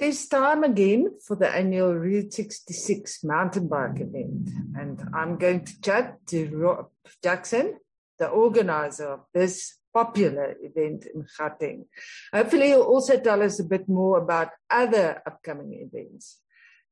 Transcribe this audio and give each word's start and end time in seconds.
It 0.00 0.06
is 0.06 0.28
time 0.28 0.64
again 0.64 1.18
for 1.26 1.36
the 1.36 1.54
annual 1.54 1.94
Route 1.94 2.32
66 2.32 3.22
mountain 3.22 3.68
bike 3.68 4.00
event, 4.00 4.48
and 4.74 4.98
I'm 5.12 5.36
going 5.36 5.66
to 5.66 5.80
chat 5.82 6.26
to 6.28 6.48
Rob 6.56 6.88
Jackson, 7.22 7.78
the 8.18 8.28
organizer 8.28 9.08
of 9.08 9.20
this 9.34 9.76
popular 9.92 10.56
event 10.62 11.04
in 11.04 11.26
Gauteng. 11.38 11.84
Hopefully, 12.32 12.68
he'll 12.68 12.80
also 12.80 13.20
tell 13.20 13.42
us 13.42 13.60
a 13.60 13.64
bit 13.64 13.90
more 13.90 14.16
about 14.16 14.48
other 14.70 15.20
upcoming 15.26 15.74
events. 15.74 16.40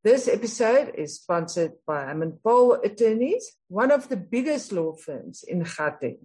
This 0.04 0.29
episode 0.29 0.93
is 0.95 1.16
sponsored 1.16 1.72
by 1.86 2.04
Hammond 2.04 2.43
Pole 2.45 2.75
Attorneys, 2.84 3.56
one 3.68 3.90
of 3.90 4.11
the 4.11 4.18
biggest 4.18 4.70
law 4.70 4.93
firms 4.93 5.45
in 5.48 5.64
Gauteng. 5.64 6.18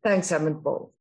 Thanks, 0.00 0.28
Hammond 0.28 0.62
Pole. 0.62 0.94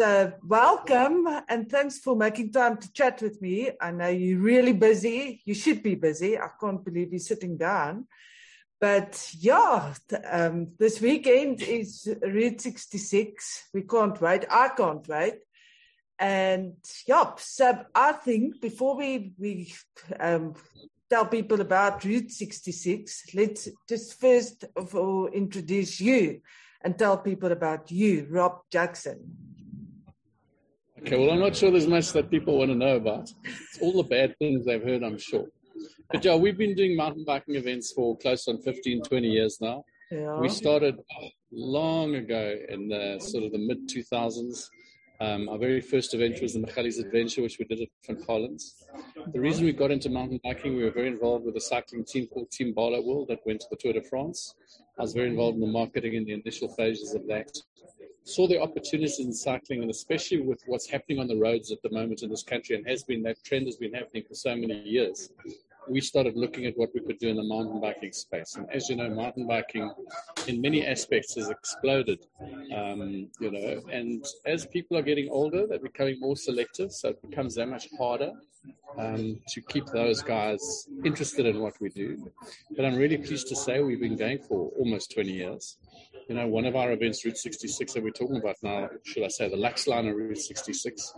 So, 0.00 0.32
welcome 0.46 1.26
and 1.48 1.68
thanks 1.68 1.98
for 1.98 2.14
making 2.14 2.52
time 2.52 2.76
to 2.76 2.92
chat 2.92 3.20
with 3.20 3.42
me. 3.42 3.72
I 3.80 3.90
know 3.90 4.06
you're 4.06 4.38
really 4.38 4.72
busy. 4.72 5.42
You 5.44 5.54
should 5.54 5.82
be 5.82 5.96
busy. 5.96 6.38
I 6.38 6.50
can't 6.60 6.84
believe 6.84 7.10
you're 7.10 7.18
sitting 7.18 7.56
down. 7.56 8.06
But 8.80 9.28
yeah, 9.36 9.92
um, 10.30 10.68
this 10.78 11.00
weekend 11.00 11.62
is 11.62 12.08
Route 12.22 12.60
66. 12.60 13.70
We 13.74 13.82
can't 13.82 14.20
wait. 14.20 14.44
I 14.48 14.68
can't 14.68 15.08
wait. 15.08 15.40
And 16.16 16.74
yeah, 17.08 17.32
so 17.36 17.84
I 17.92 18.12
think 18.12 18.60
before 18.60 18.96
we 18.96 19.32
we 19.36 19.74
um, 20.20 20.54
tell 21.10 21.26
people 21.26 21.60
about 21.60 22.04
Route 22.04 22.30
66, 22.30 23.34
let's 23.34 23.68
just 23.88 24.20
first 24.20 24.64
of 24.76 24.94
all 24.94 25.26
introduce 25.26 26.00
you 26.00 26.40
and 26.82 26.96
tell 26.96 27.18
people 27.18 27.50
about 27.50 27.90
you, 27.90 28.28
Rob 28.30 28.60
Jackson. 28.70 29.47
Okay, 31.00 31.16
well, 31.16 31.30
I'm 31.30 31.38
not 31.38 31.54
sure 31.54 31.70
there's 31.70 31.86
much 31.86 32.12
that 32.12 32.30
people 32.30 32.58
want 32.58 32.70
to 32.70 32.76
know 32.76 32.96
about. 32.96 33.30
It's 33.44 33.78
all 33.80 33.92
the 33.92 34.08
bad 34.08 34.36
things 34.38 34.66
they've 34.66 34.82
heard, 34.82 35.02
I'm 35.02 35.18
sure. 35.18 35.46
But 36.10 36.24
yeah, 36.24 36.34
we've 36.34 36.58
been 36.58 36.74
doing 36.74 36.96
mountain 36.96 37.24
biking 37.24 37.54
events 37.54 37.92
for 37.92 38.16
close 38.18 38.48
on 38.48 38.60
15, 38.62 39.02
20 39.02 39.28
years 39.28 39.58
now. 39.60 39.84
Yeah. 40.10 40.40
We 40.40 40.48
started 40.48 40.98
long 41.52 42.14
ago 42.14 42.56
in 42.68 42.88
the 42.88 43.18
sort 43.20 43.44
of 43.44 43.52
the 43.52 43.58
mid 43.58 43.88
2000s. 43.88 44.68
Um, 45.20 45.48
our 45.48 45.58
very 45.58 45.80
first 45.80 46.14
event 46.14 46.40
was 46.40 46.54
the 46.54 46.60
Michali's 46.60 46.98
Adventure, 46.98 47.42
which 47.42 47.58
we 47.58 47.64
did 47.64 47.82
at 47.82 47.88
Van 48.06 48.24
Collins. 48.24 48.74
The 49.32 49.40
reason 49.40 49.64
we 49.64 49.72
got 49.72 49.90
into 49.90 50.08
mountain 50.08 50.40
biking, 50.42 50.76
we 50.76 50.84
were 50.84 50.92
very 50.92 51.08
involved 51.08 51.44
with 51.44 51.56
a 51.56 51.60
cycling 51.60 52.04
team 52.04 52.26
called 52.26 52.50
Team 52.50 52.72
Barloworld 52.74 53.28
that 53.28 53.40
went 53.44 53.60
to 53.60 53.66
the 53.70 53.76
Tour 53.76 53.92
de 53.94 54.02
France. 54.02 54.54
I 54.98 55.02
was 55.02 55.12
very 55.12 55.28
involved 55.28 55.56
in 55.56 55.60
the 55.60 55.66
marketing 55.66 56.14
in 56.14 56.24
the 56.24 56.34
initial 56.34 56.68
phases 56.68 57.14
of 57.14 57.26
that 57.26 57.50
saw 58.28 58.46
the 58.46 58.60
opportunities 58.60 59.20
in 59.20 59.32
cycling, 59.32 59.82
and 59.82 59.90
especially 59.90 60.40
with 60.40 60.62
what's 60.66 60.88
happening 60.88 61.18
on 61.18 61.26
the 61.26 61.36
roads 61.36 61.72
at 61.72 61.80
the 61.82 61.90
moment 61.90 62.22
in 62.22 62.28
this 62.28 62.42
country, 62.42 62.76
and 62.76 62.86
has 62.86 63.02
been 63.02 63.22
that 63.22 63.42
trend 63.44 63.66
has 63.66 63.76
been 63.76 63.94
happening 63.94 64.22
for 64.28 64.34
so 64.34 64.54
many 64.54 64.80
years. 64.82 65.30
We 65.88 66.02
started 66.02 66.36
looking 66.36 66.66
at 66.66 66.76
what 66.76 66.90
we 66.94 67.00
could 67.00 67.18
do 67.18 67.28
in 67.28 67.36
the 67.36 67.42
mountain 67.42 67.80
biking 67.80 68.12
space, 68.12 68.56
and 68.56 68.70
as 68.70 68.90
you 68.90 68.96
know, 68.96 69.08
mountain 69.08 69.46
biking, 69.46 69.90
in 70.46 70.60
many 70.60 70.86
aspects, 70.86 71.34
has 71.36 71.48
exploded. 71.48 72.26
Um, 72.76 73.28
you 73.40 73.50
know, 73.50 73.80
and 73.90 74.24
as 74.44 74.66
people 74.66 74.98
are 74.98 75.02
getting 75.02 75.30
older, 75.30 75.66
they're 75.66 75.78
becoming 75.78 76.20
more 76.20 76.36
selective, 76.36 76.92
so 76.92 77.08
it 77.10 77.22
becomes 77.22 77.54
that 77.54 77.68
much 77.68 77.88
harder 77.96 78.32
um, 78.96 79.40
to 79.48 79.60
keep 79.62 79.86
those 79.86 80.22
guys 80.22 80.88
interested 81.04 81.46
in 81.46 81.60
what 81.60 81.74
we 81.80 81.88
do. 81.88 82.30
But 82.76 82.84
I'm 82.84 82.96
really 82.96 83.18
pleased 83.18 83.48
to 83.48 83.56
say 83.56 83.80
we've 83.80 84.00
been 84.00 84.16
going 84.16 84.40
for 84.40 84.70
almost 84.78 85.12
20 85.14 85.30
years 85.30 85.78
you 86.28 86.34
know, 86.34 86.46
one 86.46 86.66
of 86.66 86.76
our 86.76 86.92
events, 86.92 87.24
Route 87.24 87.38
66, 87.38 87.94
that 87.94 88.02
we're 88.02 88.10
talking 88.10 88.36
about 88.36 88.56
now, 88.62 88.88
should 89.02 89.24
I 89.24 89.28
say, 89.28 89.48
the 89.48 89.56
Luxliner 89.56 90.14
Route 90.14 90.36
66. 90.36 91.14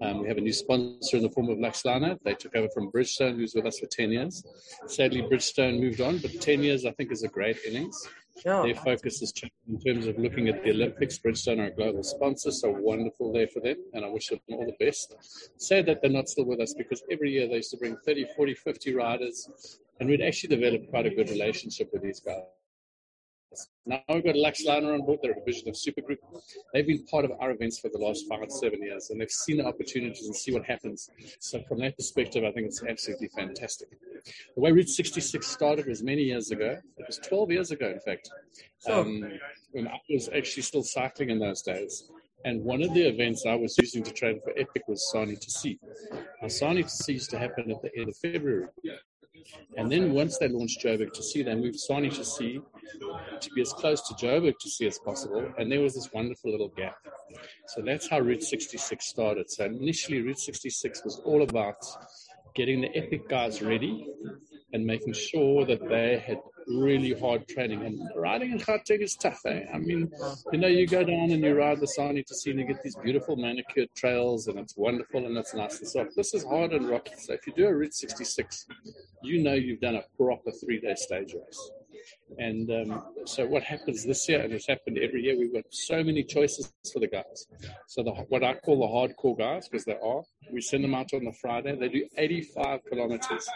Um, 0.00 0.22
we 0.22 0.28
have 0.28 0.38
a 0.38 0.40
new 0.40 0.54
sponsor 0.54 1.18
in 1.18 1.22
the 1.22 1.28
form 1.28 1.50
of 1.50 1.58
Luxliner. 1.58 2.18
They 2.24 2.34
took 2.34 2.56
over 2.56 2.68
from 2.72 2.90
Bridgestone, 2.90 3.36
who's 3.36 3.54
with 3.54 3.66
us 3.66 3.78
for 3.78 3.86
10 3.86 4.10
years. 4.10 4.42
Sadly, 4.86 5.20
Bridgestone 5.20 5.80
moved 5.80 6.00
on, 6.00 6.16
but 6.16 6.40
10 6.40 6.62
years, 6.62 6.86
I 6.86 6.92
think, 6.92 7.12
is 7.12 7.22
a 7.22 7.28
great 7.28 7.58
innings. 7.66 8.08
Their 8.42 8.74
focus 8.74 9.22
is 9.22 9.32
in 9.68 9.78
terms 9.80 10.06
of 10.06 10.18
looking 10.18 10.48
at 10.48 10.62
the 10.64 10.70
Olympics. 10.70 11.18
Bridgestone 11.18 11.60
are 11.60 11.66
a 11.66 11.70
global 11.70 12.02
sponsor, 12.02 12.50
so 12.50 12.70
wonderful 12.70 13.32
there 13.32 13.48
for 13.48 13.60
them, 13.60 13.76
and 13.92 14.04
I 14.04 14.08
wish 14.08 14.28
them 14.28 14.40
all 14.50 14.66
the 14.66 14.84
best. 14.84 15.14
Sad 15.56 15.86
that 15.86 16.02
they're 16.02 16.10
not 16.10 16.28
still 16.28 16.44
with 16.44 16.60
us 16.60 16.74
because 16.74 17.02
every 17.10 17.30
year 17.30 17.46
they 17.46 17.56
used 17.56 17.70
to 17.70 17.76
bring 17.76 17.96
30, 18.04 18.26
40, 18.36 18.54
50 18.54 18.94
riders, 18.94 19.78
and 20.00 20.08
we'd 20.08 20.20
actually 20.20 20.56
developed 20.56 20.90
quite 20.90 21.06
a 21.06 21.10
good 21.10 21.30
relationship 21.30 21.90
with 21.92 22.02
these 22.02 22.20
guys. 22.20 22.42
Now 23.86 24.00
we've 24.08 24.24
got 24.24 24.34
Luxliner 24.34 24.94
on 24.94 25.04
board. 25.04 25.20
They're 25.22 25.32
a 25.32 25.34
division 25.34 25.68
of 25.68 25.74
Supergroup. 25.74 26.18
They've 26.72 26.86
been 26.86 27.04
part 27.06 27.24
of 27.24 27.32
our 27.40 27.50
events 27.50 27.78
for 27.78 27.90
the 27.92 27.98
last 27.98 28.24
five, 28.28 28.50
seven 28.50 28.82
years, 28.82 29.10
and 29.10 29.20
they've 29.20 29.30
seen 29.30 29.58
the 29.58 29.66
opportunities 29.66 30.26
and 30.26 30.34
see 30.34 30.52
what 30.52 30.64
happens. 30.64 31.10
So 31.40 31.62
from 31.68 31.80
that 31.80 31.96
perspective, 31.96 32.44
I 32.44 32.52
think 32.52 32.66
it's 32.66 32.82
absolutely 32.82 33.28
fantastic. 33.28 33.88
The 34.54 34.60
way 34.60 34.72
Route 34.72 34.88
66 34.88 35.46
started 35.46 35.86
was 35.86 36.02
many 36.02 36.22
years 36.22 36.50
ago. 36.50 36.78
It 36.96 37.06
was 37.06 37.18
12 37.18 37.50
years 37.50 37.70
ago, 37.70 37.90
in 37.90 38.00
fact, 38.00 38.30
um, 38.88 39.24
when 39.72 39.88
I 39.88 40.00
was 40.10 40.28
actually 40.28 40.62
still 40.62 40.82
cycling 40.82 41.30
in 41.30 41.38
those 41.38 41.62
days. 41.62 42.10
And 42.46 42.62
one 42.62 42.82
of 42.82 42.92
the 42.92 43.02
events 43.02 43.46
I 43.46 43.54
was 43.54 43.76
using 43.78 44.02
to 44.02 44.12
train 44.12 44.38
for 44.44 44.50
Epic 44.58 44.82
was 44.86 45.10
Sani 45.10 45.34
to 45.36 45.50
Sea. 45.50 45.78
Now, 46.42 46.48
Sani 46.48 46.82
to 46.82 46.88
Sea 46.88 47.14
used 47.14 47.30
to 47.30 47.38
happen 47.38 47.70
at 47.70 47.80
the 47.80 47.90
end 47.98 48.10
of 48.10 48.16
February. 48.18 48.66
And 49.76 49.90
then 49.90 50.12
once 50.12 50.38
they 50.38 50.48
launched 50.48 50.82
Joburg 50.82 51.12
to 51.12 51.22
Sea, 51.22 51.42
they 51.42 51.54
moved 51.54 51.78
Sani 51.78 52.10
to 52.10 52.24
Sea 52.24 52.60
to 53.40 53.50
be 53.54 53.62
as 53.62 53.72
close 53.72 54.00
to 54.08 54.14
Joburg 54.14 54.54
to 54.60 54.70
Sea 54.70 54.86
as 54.86 54.98
possible. 54.98 55.52
And 55.58 55.70
there 55.70 55.80
was 55.80 55.94
this 55.94 56.10
wonderful 56.12 56.50
little 56.50 56.68
gap. 56.68 56.96
So 57.68 57.82
that's 57.82 58.08
how 58.08 58.20
Route 58.20 58.42
66 58.42 59.04
started. 59.04 59.50
So 59.50 59.64
initially, 59.64 60.22
Route 60.22 60.38
66 60.38 61.04
was 61.04 61.20
all 61.24 61.42
about 61.42 61.76
getting 62.54 62.82
the 62.82 62.96
epic 62.96 63.28
guys 63.28 63.60
ready 63.62 64.08
and 64.72 64.84
making 64.84 65.12
sure 65.12 65.66
that 65.66 65.88
they 65.88 66.22
had 66.24 66.38
really 66.66 67.18
hard 67.18 67.46
training. 67.48 67.84
And 67.84 68.00
riding 68.16 68.52
in 68.52 68.58
Gauteng 68.58 69.02
is 69.02 69.14
tough, 69.14 69.40
eh? 69.46 69.64
I 69.72 69.78
mean, 69.78 70.10
you 70.52 70.58
know, 70.58 70.68
you 70.68 70.86
go 70.86 71.04
down 71.04 71.30
and 71.30 71.42
you 71.42 71.54
ride 71.54 71.80
the 71.80 71.86
Sani 71.86 72.22
to 72.22 72.34
Sea 72.34 72.50
and 72.50 72.60
you 72.60 72.66
get 72.66 72.82
these 72.82 72.96
beautiful 72.96 73.36
manicured 73.36 73.88
trails 73.94 74.48
and 74.48 74.58
it's 74.58 74.76
wonderful 74.76 75.26
and 75.26 75.36
it's 75.36 75.54
nice 75.54 75.78
and 75.80 75.88
soft. 75.88 76.16
This 76.16 76.34
is 76.34 76.44
hard 76.44 76.72
and 76.72 76.88
rocky. 76.88 77.14
So 77.18 77.34
if 77.34 77.46
you 77.46 77.52
do 77.54 77.66
a 77.66 77.74
Route 77.74 77.94
66, 77.94 78.66
you 79.22 79.42
know 79.42 79.54
you've 79.54 79.80
done 79.80 79.96
a 79.96 80.04
proper 80.16 80.50
three-day 80.50 80.94
stage 80.96 81.34
race. 81.34 81.70
And 82.38 82.70
um, 82.70 83.02
so 83.24 83.46
what 83.46 83.62
happens 83.62 84.04
this 84.04 84.28
year, 84.28 84.40
and 84.40 84.52
it's 84.52 84.66
happened 84.66 84.98
every 84.98 85.22
year, 85.22 85.38
we've 85.38 85.52
got 85.52 85.64
so 85.70 86.02
many 86.02 86.22
choices 86.22 86.72
for 86.92 87.00
the 87.00 87.06
guys. 87.06 87.46
So 87.86 88.02
the, 88.02 88.12
what 88.28 88.42
I 88.42 88.54
call 88.54 88.80
the 88.80 88.86
hardcore 88.86 89.38
guys, 89.38 89.68
because 89.68 89.84
they 89.84 89.98
are, 90.02 90.22
we 90.52 90.60
send 90.60 90.84
them 90.84 90.94
out 90.94 91.12
on 91.14 91.24
the 91.24 91.32
Friday. 91.32 91.76
They 91.76 91.88
do 91.88 92.06
85 92.16 92.80
kilometers, 92.88 93.48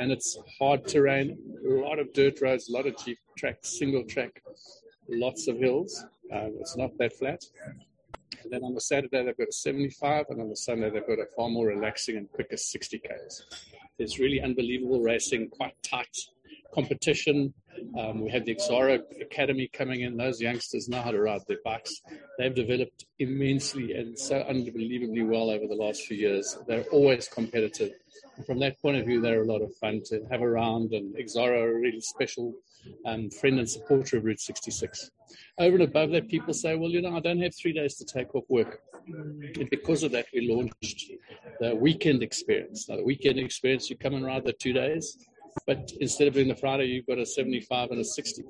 and 0.00 0.12
it's 0.12 0.38
hard 0.58 0.86
terrain, 0.86 1.38
a 1.66 1.74
lot 1.74 1.98
of 1.98 2.12
dirt 2.12 2.40
roads, 2.40 2.68
a 2.68 2.72
lot 2.72 2.86
of 2.86 2.96
jeep 3.04 3.18
tracks, 3.36 3.78
single 3.78 4.04
track, 4.04 4.42
lots 5.08 5.48
of 5.48 5.58
hills. 5.58 6.04
Um, 6.32 6.56
it's 6.60 6.76
not 6.76 6.96
that 6.98 7.12
flat. 7.18 7.42
And 8.42 8.52
then 8.52 8.62
on 8.64 8.74
the 8.74 8.80
Saturday, 8.80 9.24
they've 9.24 9.36
got 9.36 9.48
a 9.48 9.52
75, 9.52 10.26
and 10.30 10.40
on 10.40 10.48
the 10.48 10.56
Sunday, 10.56 10.90
they've 10.90 11.06
got 11.06 11.18
a 11.18 11.26
far 11.36 11.48
more 11.48 11.66
relaxing 11.66 12.16
and 12.16 12.30
quicker 12.30 12.56
60 12.56 12.98
Ks. 12.98 13.44
It's 13.98 14.18
really 14.18 14.40
unbelievable 14.40 15.00
racing, 15.00 15.48
quite 15.50 15.74
tight 15.82 16.16
competition. 16.74 17.54
Um, 17.98 18.20
we 18.20 18.30
have 18.30 18.44
the 18.44 18.54
Exxaro 18.54 19.00
Academy 19.20 19.68
coming 19.72 20.00
in. 20.00 20.16
Those 20.16 20.40
youngsters 20.40 20.88
know 20.88 21.02
how 21.02 21.10
to 21.10 21.20
ride 21.20 21.42
their 21.46 21.58
bikes. 21.64 21.92
They've 22.38 22.54
developed 22.54 23.04
immensely 23.18 23.92
and 23.94 24.18
so 24.18 24.40
unbelievably 24.40 25.22
well 25.22 25.50
over 25.50 25.66
the 25.66 25.74
last 25.74 26.02
few 26.02 26.16
years. 26.16 26.56
They're 26.66 26.84
always 26.92 27.28
competitive. 27.28 27.92
And 28.36 28.46
from 28.46 28.58
that 28.60 28.80
point 28.80 28.96
of 28.96 29.06
view, 29.06 29.20
they're 29.20 29.42
a 29.42 29.46
lot 29.46 29.62
of 29.62 29.74
fun 29.76 30.02
to 30.06 30.24
have 30.30 30.42
around. 30.42 30.92
And 30.92 31.14
Exxaro 31.16 31.62
are 31.62 31.76
a 31.76 31.80
really 31.80 32.00
special 32.00 32.54
um, 33.06 33.30
friend 33.30 33.58
and 33.58 33.68
supporter 33.68 34.18
of 34.18 34.24
Route 34.24 34.40
66. 34.40 35.10
Over 35.58 35.76
and 35.76 35.84
above 35.84 36.10
that, 36.10 36.28
people 36.28 36.54
say, 36.54 36.76
well, 36.76 36.90
you 36.90 37.02
know, 37.02 37.16
I 37.16 37.20
don't 37.20 37.40
have 37.40 37.54
three 37.54 37.72
days 37.72 37.96
to 37.96 38.04
take 38.04 38.34
off 38.34 38.44
work. 38.48 38.80
And 39.06 39.68
because 39.70 40.02
of 40.02 40.12
that, 40.12 40.26
we 40.32 40.48
launched 40.48 41.10
the 41.60 41.74
weekend 41.74 42.22
experience. 42.22 42.88
Now, 42.88 42.96
the 42.96 43.04
weekend 43.04 43.38
experience, 43.38 43.90
you 43.90 43.96
come 43.96 44.14
and 44.14 44.24
ride 44.24 44.44
the 44.44 44.52
two 44.52 44.72
days 44.72 45.18
but 45.66 45.92
instead 46.00 46.28
of 46.28 46.34
doing 46.34 46.48
the 46.48 46.54
Friday, 46.54 46.86
you've 46.86 47.06
got 47.06 47.18
a 47.18 47.26
75 47.26 47.90
and 47.90 48.00
a 48.00 48.04
60. 48.04 48.42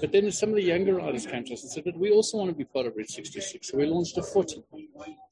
But 0.00 0.12
then 0.12 0.30
some 0.30 0.50
of 0.50 0.54
the 0.56 0.62
younger 0.62 0.96
riders 0.96 1.26
came 1.26 1.44
to 1.44 1.54
us 1.54 1.62
and 1.62 1.72
said, 1.72 1.84
but 1.84 1.96
we 1.96 2.10
also 2.10 2.38
want 2.38 2.50
to 2.50 2.56
be 2.56 2.64
part 2.64 2.86
of 2.86 2.96
Route 2.96 3.10
66. 3.10 3.68
So 3.68 3.78
we 3.78 3.86
launched 3.86 4.16
a 4.18 4.22
40. 4.22 4.62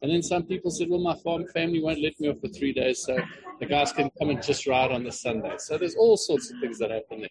And 0.02 0.10
then 0.10 0.22
some 0.22 0.44
people 0.44 0.70
said, 0.70 0.88
well, 0.90 1.00
my 1.00 1.14
farm 1.16 1.46
family 1.54 1.82
won't 1.82 2.00
let 2.00 2.18
me 2.20 2.28
off 2.28 2.40
for 2.40 2.48
three 2.48 2.72
days, 2.72 3.04
so 3.04 3.18
the 3.58 3.66
guys 3.66 3.92
can 3.92 4.10
come 4.18 4.30
and 4.30 4.42
just 4.42 4.66
ride 4.66 4.92
on 4.92 5.04
the 5.04 5.12
Sunday. 5.12 5.54
So 5.58 5.78
there's 5.78 5.94
all 5.94 6.16
sorts 6.16 6.50
of 6.50 6.58
things 6.60 6.78
that 6.78 6.90
happen 6.90 7.20
there. 7.20 7.28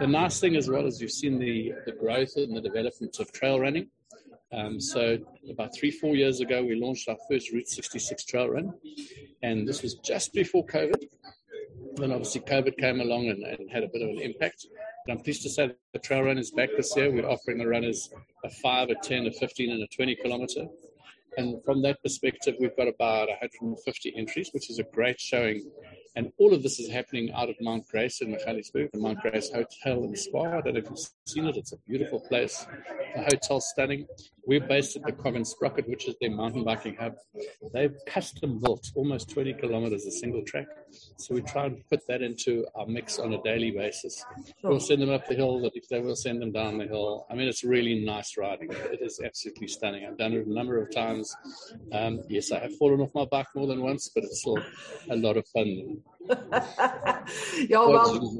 The 0.00 0.06
nice 0.06 0.40
thing 0.40 0.56
as 0.56 0.68
well 0.68 0.86
is 0.86 1.00
you've 1.00 1.10
seen 1.10 1.38
the, 1.38 1.72
the 1.86 1.92
growth 1.92 2.36
and 2.36 2.56
the 2.56 2.60
development 2.60 3.18
of 3.20 3.32
trail 3.32 3.60
running. 3.60 3.88
Um, 4.52 4.80
so 4.80 5.18
about 5.50 5.74
three, 5.74 5.90
four 5.90 6.14
years 6.14 6.40
ago, 6.40 6.62
we 6.62 6.76
launched 6.76 7.08
our 7.08 7.16
first 7.28 7.52
Route 7.52 7.68
66 7.68 8.24
trail 8.24 8.48
run, 8.48 8.72
and 9.42 9.66
this 9.66 9.82
was 9.82 9.94
just 9.96 10.32
before 10.32 10.64
COVID. 10.66 11.08
Then 11.96 12.12
obviously 12.12 12.40
COVID 12.40 12.76
came 12.78 13.00
along 13.00 13.28
and, 13.28 13.42
and, 13.44 13.70
had 13.70 13.84
a 13.84 13.88
bit 13.88 14.02
of 14.02 14.08
an 14.08 14.20
impact. 14.20 14.66
But 15.06 15.12
I'm 15.12 15.20
pleased 15.20 15.42
to 15.42 15.50
say 15.50 15.68
that 15.68 15.78
the 15.92 15.98
trail 16.00 16.22
run 16.22 16.38
is 16.38 16.50
back 16.50 16.70
this 16.76 16.94
year. 16.96 17.12
We're 17.12 17.28
offering 17.28 17.58
the 17.58 17.68
runners 17.68 18.10
a 18.44 18.50
5, 18.50 18.90
a 18.90 18.94
10, 18.96 19.26
a 19.26 19.32
15, 19.32 19.70
and 19.70 19.82
a 19.82 19.86
20 19.86 20.16
kilometer. 20.16 20.66
And 21.36 21.62
from 21.64 21.82
that 21.82 22.02
perspective, 22.02 22.56
we've 22.60 22.76
got 22.76 22.88
about 22.88 23.28
150 23.28 24.14
entries, 24.16 24.50
which 24.52 24.70
is 24.70 24.78
a 24.78 24.84
great 24.84 25.20
showing. 25.20 25.70
And 26.16 26.32
all 26.38 26.54
of 26.54 26.62
this 26.62 26.78
is 26.78 26.90
happening 26.90 27.32
out 27.32 27.50
of 27.50 27.56
Mount 27.60 27.88
Grace 27.88 28.20
in 28.20 28.32
Magaliesburg, 28.32 28.92
the 28.92 28.98
Mount 28.98 29.20
Grace 29.20 29.50
Hotel 29.50 30.04
and 30.04 30.16
Spa. 30.16 30.44
I 30.44 30.60
don't 30.60 30.74
know 30.74 30.80
if 30.80 30.88
you've 30.88 31.08
seen 31.26 31.46
it. 31.46 31.56
It's 31.56 31.72
a 31.72 31.76
beautiful 31.88 32.20
place. 32.20 32.66
The 33.16 33.22
hotel's 33.22 33.68
stunning. 33.68 34.06
We're 34.46 34.60
based 34.60 34.96
at 34.96 35.02
the 35.02 35.28
and 35.28 35.46
Sprocket, 35.46 35.88
which 35.88 36.06
is 36.06 36.14
their 36.20 36.30
mountain 36.30 36.64
biking 36.64 36.96
hub. 36.96 37.14
They've 37.72 37.94
custom 38.06 38.60
built 38.60 38.90
almost 38.94 39.30
20 39.30 39.54
kilometers 39.54 40.04
a 40.04 40.10
single 40.10 40.42
track. 40.44 40.66
So 41.16 41.34
we 41.34 41.42
try 41.42 41.66
and 41.66 41.82
put 41.88 42.06
that 42.08 42.22
into 42.22 42.66
our 42.74 42.86
mix 42.86 43.18
on 43.18 43.32
a 43.32 43.42
daily 43.42 43.70
basis. 43.70 44.24
We'll 44.62 44.80
send 44.80 45.02
them 45.02 45.10
up 45.10 45.26
the 45.26 45.34
hill, 45.34 45.60
but 45.60 45.72
they 45.90 46.00
will 46.00 46.16
send 46.16 46.42
them 46.42 46.52
down 46.52 46.78
the 46.78 46.86
hill. 46.86 47.26
I 47.30 47.34
mean, 47.34 47.48
it's 47.48 47.64
really 47.64 48.04
nice 48.04 48.36
riding. 48.36 48.68
It 48.70 49.00
is 49.00 49.20
absolutely 49.24 49.68
stunning. 49.68 50.06
I've 50.06 50.18
done 50.18 50.34
it 50.34 50.46
a 50.46 50.52
number 50.52 50.80
of 50.80 50.94
times. 50.94 51.34
Um, 51.92 52.20
yes, 52.28 52.52
I 52.52 52.58
have 52.58 52.76
fallen 52.76 53.00
off 53.00 53.14
my 53.14 53.24
bike 53.24 53.46
more 53.54 53.66
than 53.66 53.80
once, 53.80 54.10
but 54.14 54.24
it's 54.24 54.40
still 54.40 54.62
a 55.10 55.16
lot 55.16 55.36
of 55.36 55.46
fun. 55.48 56.02
yeah, 57.68 57.78
well, 57.78 58.38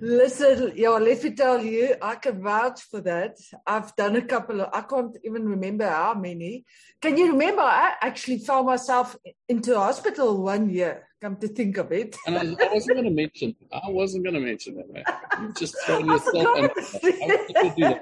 listen, 0.00 0.72
yeah, 0.74 0.88
let 0.90 1.22
me 1.22 1.30
tell 1.34 1.62
you, 1.62 1.94
I 2.02 2.16
can 2.16 2.42
vouch 2.42 2.82
for 2.82 3.00
that. 3.02 3.36
I've 3.66 3.94
done 3.96 4.16
a 4.16 4.22
couple 4.22 4.60
of, 4.60 4.70
I 4.72 4.82
can't 4.82 5.16
even 5.24 5.48
remember 5.48 5.88
how 5.88 6.14
many. 6.14 6.64
Can 7.00 7.16
you 7.16 7.32
remember? 7.32 7.62
I 7.62 7.94
actually 8.00 8.38
found 8.38 8.66
myself 8.66 9.16
into 9.48 9.78
hospital 9.78 10.42
one 10.42 10.70
year, 10.70 11.06
come 11.20 11.36
to 11.36 11.48
think 11.48 11.76
of 11.76 11.92
it. 11.92 12.16
and 12.26 12.36
I, 12.36 12.64
I 12.64 12.72
wasn't 12.72 12.96
going 12.96 13.04
to 13.04 13.10
mention, 13.10 13.54
I 13.72 13.88
wasn't 13.90 14.24
going 14.24 14.34
to 14.34 14.40
mention 14.40 14.76
that, 14.76 14.92
man. 14.92 15.04
You 15.40 15.54
just 15.54 15.76
thrown 15.84 16.06
yourself 16.06 16.46
under. 16.56 18.00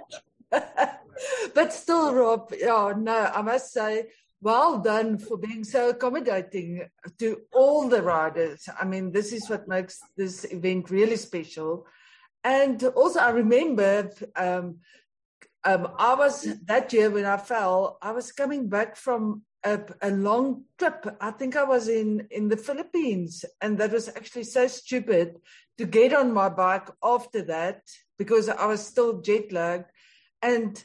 but 1.55 1.73
still, 1.73 2.15
Rob, 2.15 2.53
yeah, 2.59 2.95
no, 2.97 3.31
I 3.35 3.43
must 3.43 3.73
say, 3.73 4.07
well 4.43 4.79
done 4.79 5.19
for 5.19 5.37
being 5.37 5.65
so 5.65 5.91
accommodating 5.91 6.89
to 7.19 7.41
all 7.53 7.89
the 7.89 8.03
riders. 8.03 8.69
I 8.79 8.85
mean, 8.85 9.13
this 9.13 9.33
is 9.33 9.49
what 9.49 9.69
makes 9.69 10.01
this 10.17 10.45
event 10.45 10.91
really 10.91 11.17
special. 11.17 11.87
And 12.43 12.83
also, 12.85 13.21
I 13.21 13.31
remember 13.31 14.11
um, 14.35 14.79
um, 15.65 15.89
I 15.99 16.15
was 16.15 16.49
that 16.65 16.93
year 16.93 17.11
when 17.11 17.27
I 17.27 17.37
fell, 17.37 17.99
I 18.01 18.13
was 18.13 18.33
coming 18.33 18.69
back 18.69 18.97
from 18.97 19.43
a, 19.63 19.81
a, 20.01 20.11
long 20.11 20.65
trip. 20.79 21.17
I 21.21 21.33
think 21.33 21.55
I 21.55 21.65
was 21.65 21.89
in, 21.89 22.27
in 22.31 22.49
the 22.49 22.57
Philippines, 22.57 23.45
and 23.61 23.77
that 23.77 23.93
was 23.93 24.09
actually 24.09 24.45
so 24.45 24.67
stupid 24.69 25.37
to 25.77 25.85
get 25.85 26.15
on 26.15 26.33
my 26.33 26.49
bike 26.49 26.89
after 27.03 27.43
that 27.43 27.83
because 28.19 28.49
I 28.49 28.67
was 28.67 28.87
still 28.87 29.21
jet 29.21 29.53
lagged. 29.53 29.91
And 30.41 30.83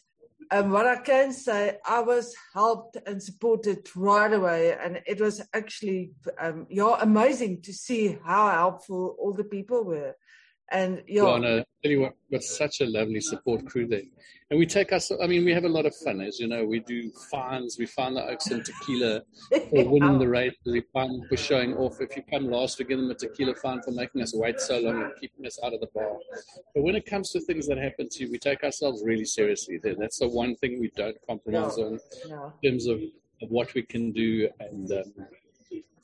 um, 0.52 0.72
what 0.72 0.88
I 0.88 0.98
can 0.98 1.32
say, 1.32 1.78
I 1.86 2.02
was 2.02 2.36
helped 2.54 2.98
and 3.06 3.22
supported 3.22 3.90
right 3.96 4.32
away, 4.32 4.74
and 4.74 5.02
it 5.06 5.20
was 5.20 5.42
actually 5.54 6.12
um, 6.40 6.68
yeah 6.70 6.98
amazing 7.02 7.62
to 7.64 7.74
see 7.74 8.18
how 8.24 8.50
helpful 8.50 9.16
all 9.20 9.34
the 9.34 9.44
people 9.44 9.84
were. 9.84 10.16
And 10.72 11.04
yeah, 11.08 11.24
well, 11.24 11.40
no, 11.40 11.64
tell 11.84 11.92
you 11.92 12.02
what, 12.02 12.14
we've 12.30 12.40
got 12.40 12.44
such 12.44 12.82
a 12.82 12.86
lovely 12.86 13.22
support 13.22 13.66
crew 13.68 13.86
there, 13.88 14.02
and 14.50 14.58
we 14.58 14.66
take 14.66 14.92
us. 14.92 15.12
I 15.22 15.28
mean, 15.28 15.46
we 15.46 15.54
have 15.54 15.64
a 15.64 15.70
lot 15.70 15.86
of 15.86 15.96
fun, 15.96 16.22
as 16.22 16.40
you 16.40 16.48
know. 16.48 16.66
We 16.66 16.80
do 16.80 17.12
fines. 17.30 17.78
We 17.78 17.86
find 17.86 18.16
the 18.16 18.28
Oaks 18.28 18.48
and 18.48 18.66
tequila 18.66 19.22
for 19.52 19.62
winning 19.90 20.18
the 20.18 20.28
race. 20.28 20.56
We 20.66 20.82
find 20.92 21.24
for 21.30 21.38
showing 21.38 21.76
off. 21.76 22.02
If 22.02 22.16
you 22.18 22.24
come 22.24 22.50
last, 22.50 22.80
we 22.80 22.86
give 22.86 22.98
them 22.98 23.12
a 23.12 23.16
tequila 23.16 23.54
fine 23.56 23.82
for 23.84 23.92
making 23.92 24.22
us 24.22 24.34
wait 24.34 24.60
so 24.60 24.80
long 24.80 25.04
and 25.04 25.12
keeping 25.22 25.46
us 25.46 25.60
out 25.64 25.74
of 25.74 25.82
the 25.82 25.90
bar. 25.94 26.18
But 26.74 26.84
when 26.84 26.96
it 26.96 27.06
comes 27.06 27.30
to 27.32 27.42
things 27.42 27.68
that 27.68 27.78
happen 27.78 28.10
to 28.10 28.24
you, 28.24 28.32
we 28.32 28.40
take 28.40 28.64
ourselves 28.64 29.04
really 29.06 29.26
seriously. 29.26 29.80
There, 29.82 29.96
that's 29.96 30.18
the 30.18 30.28
one 30.28 30.56
thing 30.56 30.80
we 30.80 30.92
don't 30.96 31.18
compromise 31.28 31.78
no, 31.78 31.86
on 31.86 32.00
no. 32.28 32.54
in 32.64 32.72
terms 32.72 32.88
of, 32.88 33.02
of 33.42 33.50
what 33.50 33.74
we 33.76 33.84
can 33.84 34.12
do 34.12 34.50
and. 34.60 34.92
Um, 34.92 35.14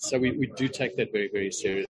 so 0.02 0.18
we, 0.18 0.32
we 0.32 0.48
do 0.58 0.68
take 0.68 0.98
that 0.98 1.12
very, 1.12 1.30
very 1.32 1.52
seriously 1.52 1.86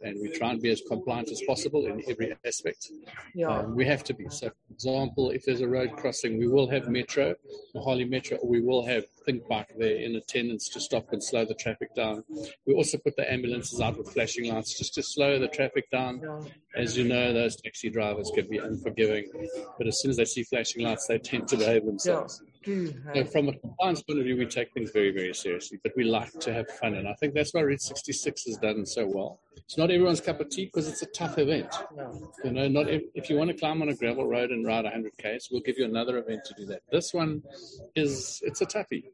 and 0.00 0.18
we 0.20 0.30
try 0.30 0.50
and 0.50 0.62
be 0.62 0.70
as 0.70 0.82
compliant 0.88 1.30
as 1.30 1.42
possible 1.46 1.84
in 1.84 2.02
every 2.08 2.34
aspect. 2.46 2.90
Yeah. 3.34 3.48
Um, 3.48 3.74
we 3.74 3.84
have 3.84 4.02
to 4.04 4.14
be. 4.14 4.26
So, 4.30 4.48
for 4.48 4.72
example, 4.72 5.30
if 5.30 5.44
there's 5.44 5.60
a 5.60 5.68
road 5.68 5.94
crossing, 5.96 6.38
we 6.38 6.48
will 6.48 6.68
have 6.70 6.88
Metro, 6.88 7.34
Harley 7.76 8.06
Metro, 8.06 8.38
or 8.38 8.48
we 8.48 8.62
will 8.62 8.86
have 8.86 9.04
Think 9.26 9.46
Bike 9.48 9.72
there 9.78 9.96
in 9.96 10.16
attendance 10.16 10.70
to 10.70 10.80
stop 10.80 11.12
and 11.12 11.22
slow 11.22 11.44
the 11.44 11.54
traffic 11.54 11.94
down. 11.94 12.24
We 12.66 12.72
also 12.72 12.96
put 12.96 13.16
the 13.16 13.30
ambulances 13.30 13.80
out 13.80 13.98
with 13.98 14.10
flashing 14.10 14.52
lights 14.52 14.78
just 14.78 14.94
to 14.94 15.02
slow 15.02 15.38
the 15.38 15.48
traffic 15.48 15.90
down. 15.90 16.22
As 16.74 16.96
you 16.96 17.04
know, 17.04 17.34
those 17.34 17.56
taxi 17.56 17.90
drivers 17.90 18.30
can 18.34 18.48
be 18.48 18.58
unforgiving, 18.58 19.30
but 19.76 19.86
as 19.86 20.00
soon 20.00 20.10
as 20.10 20.16
they 20.16 20.24
see 20.24 20.42
flashing 20.44 20.82
lights, 20.82 21.06
they 21.06 21.18
tend 21.18 21.48
to 21.48 21.58
behave 21.58 21.84
themselves. 21.84 22.42
Yeah. 22.42 22.51
Mm-hmm. 22.64 23.10
So 23.14 23.24
from 23.24 23.48
a 23.48 23.52
compliance 23.52 24.02
point 24.02 24.18
of 24.18 24.24
view, 24.24 24.36
we 24.36 24.46
take 24.46 24.72
things 24.72 24.90
very, 24.90 25.10
very 25.10 25.34
seriously, 25.34 25.78
but 25.82 25.92
we 25.96 26.04
like 26.04 26.32
to 26.40 26.52
have 26.52 26.68
fun. 26.80 26.94
And 26.94 27.08
I 27.08 27.14
think 27.14 27.34
that's 27.34 27.52
why 27.52 27.60
Route 27.60 27.80
66 27.80 28.44
has 28.44 28.56
done 28.58 28.86
so 28.86 29.06
well. 29.06 29.40
It's 29.56 29.78
not 29.78 29.90
everyone's 29.90 30.20
cup 30.20 30.40
of 30.40 30.48
tea 30.48 30.66
because 30.66 30.88
it's 30.88 31.02
a 31.02 31.06
tough 31.06 31.38
event. 31.38 31.72
You 32.44 32.52
know, 32.52 32.68
not 32.68 32.88
if, 32.88 33.02
if, 33.14 33.30
you 33.30 33.36
want 33.36 33.50
to 33.50 33.56
climb 33.56 33.80
on 33.82 33.88
a 33.88 33.94
gravel 33.94 34.26
road 34.26 34.50
and 34.50 34.66
ride 34.66 34.84
100 34.84 35.16
k's, 35.18 35.48
we'll 35.50 35.62
give 35.62 35.78
you 35.78 35.84
another 35.84 36.18
event 36.18 36.44
to 36.46 36.54
do 36.54 36.66
that. 36.66 36.82
This 36.90 37.14
one 37.14 37.42
is 37.94 38.40
it's 38.44 38.60
a 38.60 38.66
toughie, 38.66 39.04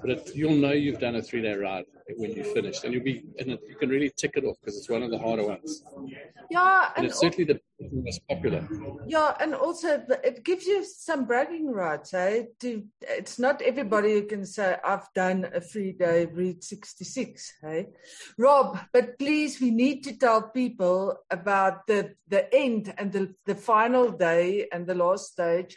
but 0.00 0.10
it, 0.10 0.30
you'll 0.34 0.54
know 0.54 0.72
you've 0.72 1.00
done 1.00 1.16
a 1.16 1.22
three 1.22 1.42
day 1.42 1.54
ride 1.54 1.84
when 2.16 2.32
you 2.32 2.44
finish, 2.44 2.84
and 2.84 2.94
you'll 2.94 3.04
be 3.04 3.24
and 3.38 3.52
it, 3.52 3.60
you 3.68 3.74
can 3.76 3.88
really 3.88 4.10
tick 4.16 4.32
it 4.36 4.44
off 4.44 4.56
because 4.60 4.78
it's 4.78 4.88
one 4.88 5.02
of 5.02 5.10
the 5.10 5.18
harder 5.18 5.44
ones. 5.44 5.82
Yeah, 6.50 6.88
and, 6.88 6.98
and 6.98 7.06
it's 7.06 7.20
certainly 7.20 7.44
the 7.44 7.60
popular. 8.28 8.68
Yeah, 9.06 9.34
and 9.40 9.54
also 9.54 10.02
it 10.24 10.44
gives 10.44 10.66
you 10.66 10.84
some 10.84 11.26
bragging 11.26 11.70
rights. 11.70 12.14
Eh? 12.14 12.44
To, 12.60 12.84
it's 13.00 13.38
not 13.38 13.62
everybody 13.62 14.12
who 14.12 14.22
can 14.22 14.46
say 14.46 14.76
I've 14.84 15.12
done 15.14 15.46
a 15.54 15.60
three 15.60 15.92
day 15.92 16.26
Route 16.26 16.64
66. 16.64 17.54
Hey, 17.62 17.86
Rob, 18.38 18.78
but 18.92 19.18
please, 19.18 19.60
we 19.60 19.70
need 19.70 20.04
to 20.04 20.16
tell 20.16 20.50
people 20.50 21.16
about 21.30 21.86
the 21.86 22.14
the 22.28 22.52
end 22.54 22.94
and 22.98 23.12
the 23.12 23.34
the 23.44 23.54
final 23.54 24.10
day 24.10 24.68
and 24.72 24.86
the 24.86 24.94
last 24.94 25.32
stage 25.32 25.76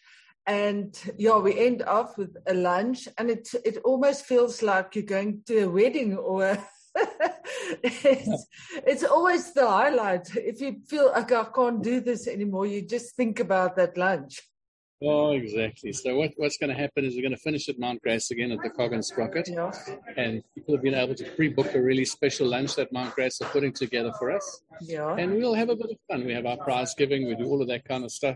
and 0.50 1.00
yeah, 1.18 1.38
we 1.38 1.60
end 1.60 1.84
off 1.84 2.18
with 2.18 2.36
a 2.48 2.56
lunch, 2.56 3.07
and 3.19 3.30
it 3.30 3.50
it 3.63 3.78
almost 3.86 4.25
feels 4.25 4.63
like 4.63 4.96
you're 4.96 5.04
going 5.04 5.44
to 5.46 5.66
a 5.66 5.69
wedding 5.69 6.18
or. 6.18 6.57
it's, 7.84 8.46
it's 8.86 9.04
always 9.04 9.54
the 9.54 9.68
highlight. 9.68 10.36
If 10.36 10.62
you 10.62 10.81
feel 10.88 11.12
like 11.12 11.31
I 11.31 11.46
can't 11.46 11.84
do 11.84 12.01
this 12.01 12.28
anymore, 12.28 12.66
you 12.66 12.81
just 12.81 13.16
think 13.16 13.40
about 13.40 13.75
that 13.75 13.98
lunch. 13.98 14.41
Oh, 15.01 15.32
exactly. 15.32 15.94
So 15.94 16.18
what, 16.18 16.32
what's 16.36 16.58
going 16.58 16.72
to 16.72 16.75
happen 16.75 17.06
is 17.06 17.15
we're 17.15 17.22
going 17.22 17.32
to 17.32 17.38
finish 17.38 17.70
at 17.70 17.79
Mount 17.79 18.01
Grace 18.01 18.32
again 18.32 18.51
at 18.51 18.60
the 18.62 18.70
Cog 18.70 18.91
and 18.91 19.03
Sprocket. 19.03 19.48
Yeah. 19.48 19.72
And 20.18 20.44
people 20.56 20.75
have 20.75 20.84
been 20.84 20.94
able 20.94 21.15
to 21.15 21.24
pre-book 21.36 21.74
a 21.74 21.82
really 21.82 22.03
special 22.03 22.48
lunch 22.48 22.75
that 22.75 22.91
Mount 22.91 23.15
Grace 23.15 23.39
are 23.41 23.48
putting 23.48 23.72
together 23.72 24.12
for 24.20 24.29
us. 24.32 24.62
Yeah. 24.82 25.15
And 25.15 25.36
we'll 25.36 25.53
have 25.53 25.70
a 25.70 25.75
bit 25.75 25.91
of 25.91 25.98
fun. 26.10 26.25
We 26.25 26.34
have 26.34 26.46
our 26.46 26.58
prize 26.58 26.94
giving. 26.96 27.27
We 27.27 27.36
do 27.36 27.46
all 27.46 27.62
of 27.62 27.70
that 27.70 27.86
kind 27.86 28.03
of 28.03 28.12
stuff. 28.12 28.36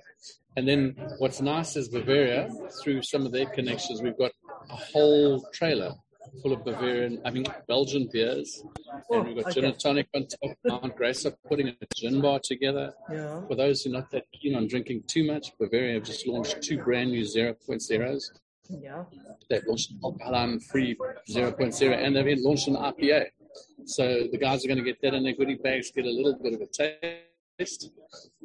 And 0.56 0.66
then 0.66 0.96
what's 1.18 1.42
nice 1.42 1.76
is 1.76 1.90
Bavaria, 1.90 2.50
through 2.82 3.02
some 3.02 3.26
of 3.26 3.34
their 3.34 3.48
connections, 3.48 4.02
we've 4.02 4.18
got 4.18 4.32
a 4.70 4.76
whole 4.76 5.46
trailer 5.54 5.96
full 6.42 6.54
of 6.54 6.64
Bavarian, 6.64 7.22
I 7.26 7.30
mean, 7.30 7.46
Belgian 7.68 8.10
beers. 8.12 8.64
Oh, 9.10 9.20
and 9.20 9.28
we've 9.28 9.36
got 9.36 9.52
okay. 9.52 9.62
gin 9.62 9.66
and 9.66 9.80
tonic 9.80 10.08
on 10.16 10.28
top. 10.28 10.58
Mount 10.66 10.96
Grace 10.96 11.26
are 11.26 11.34
putting 11.48 11.70
a 11.70 11.76
gin 11.96 12.22
bar 12.22 12.40
together. 12.40 12.94
Yeah. 13.12 13.46
For 13.48 13.56
those 13.56 13.84
who 13.84 13.92
are 13.92 13.94
not 13.94 14.12
that 14.12 14.26
keen 14.32 14.56
on 14.56 14.68
drinking 14.68 15.04
too 15.08 15.26
much, 15.26 15.52
Bavaria 15.60 15.96
have 15.96 16.04
just 16.04 16.28
launched 16.28 16.62
two 16.62 16.78
brand 16.82 17.12
new 17.12 17.24
0.0s. 17.24 18.24
Yeah. 18.70 19.04
They've 19.50 19.64
launched 19.68 19.94
alcohol 20.04 20.60
free 20.72 20.96
0.0 21.30 22.06
and 22.06 22.16
they've 22.16 22.40
launched 22.40 22.68
an 22.68 22.76
IPA. 22.76 23.26
So 23.86 24.28
the 24.32 24.38
guys 24.38 24.64
are 24.64 24.68
going 24.68 24.78
to 24.80 24.84
get 24.84 25.02
that 25.02 25.14
in 25.14 25.24
their 25.24 25.34
goodie 25.34 25.56
bags, 25.56 25.92
get 25.92 26.06
a 26.06 26.10
little 26.10 26.38
bit 26.42 26.54
of 26.54 26.62
a 26.62 26.68
taste, 26.68 27.92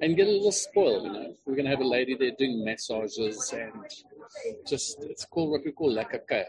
and 0.03 0.17
get 0.17 0.27
a 0.27 0.31
little 0.31 0.53
spoiled. 0.53 1.05
You 1.05 1.13
know, 1.13 1.35
we're 1.47 1.55
going 1.55 1.65
to 1.65 1.71
have 1.71 1.81
a 1.81 1.87
lady 1.87 2.17
there 2.17 2.33
doing 2.39 2.65
massages 2.65 3.53
and 3.53 3.73
just 4.67 4.99
it's 5.03 5.25
called 5.25 5.51
what 5.51 5.65
we 5.65 5.73
call 5.73 5.95
kuier. 5.95 6.45